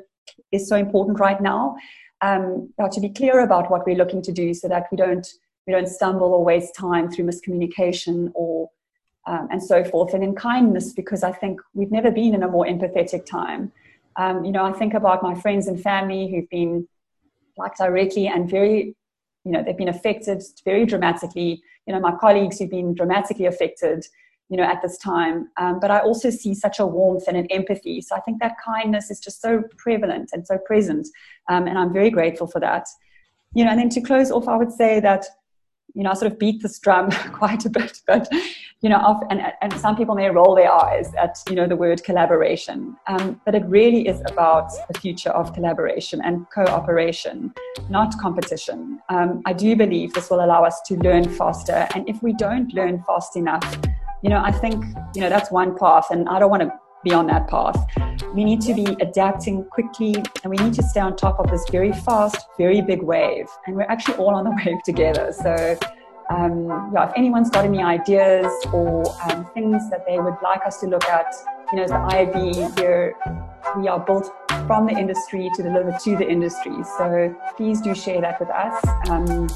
is 0.51 0.69
so 0.69 0.77
important 0.77 1.19
right 1.19 1.41
now. 1.41 1.77
Um, 2.21 2.73
to 2.93 3.01
be 3.01 3.09
clear 3.09 3.41
about 3.41 3.71
what 3.71 3.85
we're 3.85 3.97
looking 3.97 4.23
to 4.23 4.33
do, 4.33 4.55
so 4.55 4.69
that 4.69 4.87
we 4.91 4.97
don't 4.97 5.27
we 5.67 5.73
don't 5.73 5.89
stumble 5.89 6.35
or 6.35 6.45
waste 6.45 6.75
time 6.75 7.11
through 7.11 7.25
miscommunication 7.25 8.31
or 8.35 8.71
um, 9.27 9.49
and 9.51 9.63
so 9.63 9.85
forth. 9.85 10.15
And 10.15 10.23
in 10.23 10.35
kindness, 10.35 10.93
because 10.93 11.23
I 11.23 11.33
think 11.33 11.61
we've 11.75 11.91
never 11.91 12.11
been 12.11 12.35
in 12.35 12.43
a 12.43 12.49
more 12.49 12.67
empathetic 12.67 13.25
time. 13.27 13.73
Um, 14.17 14.45
you 14.45 14.53
know, 14.53 14.65
I 14.65 14.73
think 14.73 14.95
about 14.95 15.23
my 15.23 15.35
friends 15.35 15.67
and 15.67 15.81
family 15.81 16.31
who've 16.31 16.49
been 16.51 16.89
like 17.57 17.77
directly 17.77 18.27
and 18.27 18.49
very, 18.49 18.97
you 19.45 19.53
know, 19.53 19.63
they've 19.63 19.77
been 19.77 19.89
affected 19.89 20.43
very 20.65 20.87
dramatically. 20.87 21.63
You 21.87 21.95
know, 21.95 22.01
my 22.01 22.15
colleagues 22.17 22.59
who've 22.59 22.71
been 22.71 22.95
dramatically 22.95 23.47
affected, 23.47 24.05
you 24.49 24.57
know, 24.57 24.65
at 24.65 24.83
this 24.83 24.99
time. 24.99 25.49
Um, 25.59 25.81
but 25.81 25.91
I 25.91 26.01
also 26.01 26.31
see 26.31 26.55
such 26.55 26.79
a 26.79 26.87
warmth 26.87 27.25
and 27.29 27.37
an 27.37 27.47
empathy. 27.51 28.01
So 28.01 28.15
I 28.15 28.21
think 28.21 28.41
that 28.41 28.57
kindness 28.65 29.11
is 29.11 29.21
just 29.21 29.41
so 29.41 29.63
prevalent 29.77 30.31
and 30.33 30.47
so 30.47 30.59
present. 30.59 31.09
Um, 31.49 31.67
and 31.67 31.79
I'm 31.79 31.93
very 31.93 32.11
grateful 32.11 32.47
for 32.47 32.61
that. 32.61 32.87
You 33.55 33.65
know, 33.65 33.71
and 33.71 33.81
then 33.81 33.89
to 33.91 34.01
close 34.01 34.31
off, 34.31 34.49
I 34.49 34.57
would 34.57 34.73
say 34.73 35.01
that 35.01 35.27
you 35.95 36.03
know, 36.03 36.11
I 36.11 36.15
sort 36.15 36.33
of 36.33 36.39
beat 36.39 36.63
this 36.63 36.79
drum 36.79 37.11
quite 37.33 37.65
a 37.65 37.71
bit, 37.71 38.01
but 38.07 38.29
you 38.81 38.89
know, 38.89 38.97
off, 38.97 39.23
and, 39.31 39.41
and 39.61 39.73
some 39.75 39.97
people 39.97 40.15
may 40.15 40.29
roll 40.31 40.55
their 40.55 40.73
eyes 40.73 41.13
at 41.15 41.39
you 41.49 41.55
know 41.55 41.67
the 41.67 41.77
word 41.77 42.03
collaboration, 42.03 42.97
um, 43.07 43.41
but 43.45 43.55
it 43.55 43.65
really 43.67 44.09
is 44.09 44.21
about 44.27 44.71
the 44.89 44.99
future 44.99 45.31
of 45.31 45.53
collaboration 45.55 46.21
and 46.25 46.47
cooperation, 46.53 47.53
not 47.89 48.19
competition. 48.19 49.01
Um, 49.09 49.43
I 49.47 49.53
do 49.53 49.77
believe 49.77 50.15
this 50.15 50.31
will 50.31 50.45
allow 50.45 50.65
us 50.65 50.81
to 50.87 50.97
learn 50.97 51.29
faster, 51.29 51.87
and 51.95 52.09
if 52.09 52.23
we 52.23 52.33
don't 52.33 52.73
learn 52.75 53.03
fast 53.07 53.37
enough, 53.37 53.79
you 54.23 54.31
know, 54.31 54.43
I 54.43 54.51
think 54.51 54.85
you 55.15 55.21
know 55.21 55.29
that's 55.29 55.51
one 55.51 55.79
path, 55.79 56.07
and 56.11 56.29
I 56.29 56.39
don't 56.39 56.51
want 56.51 56.63
to 56.63 56.73
be 57.05 57.13
on 57.13 57.27
that 57.29 57.49
path. 57.49 57.77
We 58.35 58.45
need 58.45 58.63
to 58.63 58.73
be 58.73 58.97
adapting 59.01 59.65
quickly 59.65 60.15
and 60.15 60.51
we 60.51 60.57
need 60.57 60.73
to 60.75 60.83
stay 60.83 61.01
on 61.01 61.17
top 61.17 61.39
of 61.39 61.51
this 61.51 61.65
very 61.71 61.93
fast, 61.93 62.47
very 62.57 62.81
big 62.81 63.03
wave. 63.03 63.47
And 63.67 63.77
we're 63.77 63.83
actually 63.83 64.15
all 64.15 64.35
on 64.35 64.45
the 64.45 64.51
wave 64.65 64.83
together. 64.85 65.33
So, 65.33 65.79
um, 66.31 66.91
yeah, 66.95 67.11
if 67.11 67.13
anyone's 67.15 67.51
got 67.51 67.67
any 67.67 67.83
ideas 67.83 68.51
or 68.73 69.05
um, 69.31 69.47
things 69.53 69.91
that 69.91 70.07
they 70.07 70.19
would 70.19 70.37
like 70.43 70.65
us 70.65 70.81
to 70.81 70.87
look 70.87 71.05
at, 71.05 71.35
you 71.73 71.77
know, 71.77 71.85
as 71.85 71.91
the 71.91 71.97
IAB, 71.97 72.81
we're, 72.81 73.15
we 73.79 73.89
are 73.89 74.01
built 74.01 74.33
from 74.67 74.87
the 74.87 74.93
industry 74.93 75.51
to 75.55 75.63
deliver 75.63 75.93
to 76.05 76.17
the 76.17 76.27
industry. 76.27 76.73
So 76.97 77.35
please 77.59 77.83
do 77.83 77.95
share 77.95 78.23
that 78.23 78.41
with 78.41 78.49
us. 78.49 78.83
Um, 79.11 79.49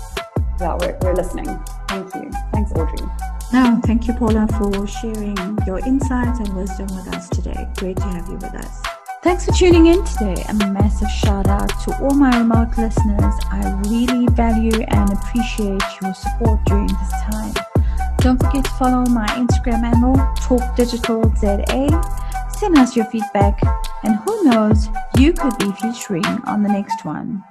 yeah, 0.60 0.76
we're, 0.80 0.96
we're 1.02 1.14
listening. 1.14 1.46
Thank 1.88 2.14
you. 2.14 2.30
Thanks, 2.52 2.72
Audrey. 2.72 3.06
No, 3.52 3.80
thank 3.84 4.08
you, 4.08 4.14
Paula, 4.14 4.46
for 4.58 4.86
sharing 4.86 5.36
your 5.66 5.78
insights 5.80 6.40
and 6.40 6.52
wisdom 6.54 6.86
with 6.96 7.08
us 7.14 7.28
today. 7.28 7.68
Great 7.76 7.96
to 7.98 8.04
have 8.04 8.26
you 8.28 8.34
with 8.34 8.54
us. 8.54 8.82
Thanks 9.22 9.44
for 9.44 9.52
tuning 9.52 9.86
in 9.86 10.04
today. 10.04 10.44
A 10.48 10.54
massive 10.54 11.10
shout 11.10 11.48
out 11.48 11.68
to 11.84 11.96
all 12.00 12.14
my 12.14 12.38
remote 12.38 12.76
listeners. 12.78 13.34
I 13.50 13.80
really 13.88 14.26
value 14.28 14.84
and 14.88 15.12
appreciate 15.12 15.82
your 16.00 16.14
support 16.14 16.64
during 16.66 16.86
this 16.86 17.12
time. 17.30 17.54
Don't 18.18 18.42
forget 18.42 18.64
to 18.64 18.70
follow 18.72 19.04
my 19.06 19.26
Instagram 19.28 19.82
handle, 19.82 20.14
Talk 20.36 20.76
Digital 20.76 21.22
ZA. 21.36 22.02
Send 22.58 22.78
us 22.78 22.96
your 22.96 23.06
feedback, 23.06 23.60
and 24.04 24.16
who 24.16 24.44
knows, 24.44 24.88
you 25.18 25.32
could 25.32 25.56
be 25.58 25.70
featuring 25.72 26.24
on 26.44 26.62
the 26.62 26.68
next 26.68 27.04
one. 27.04 27.44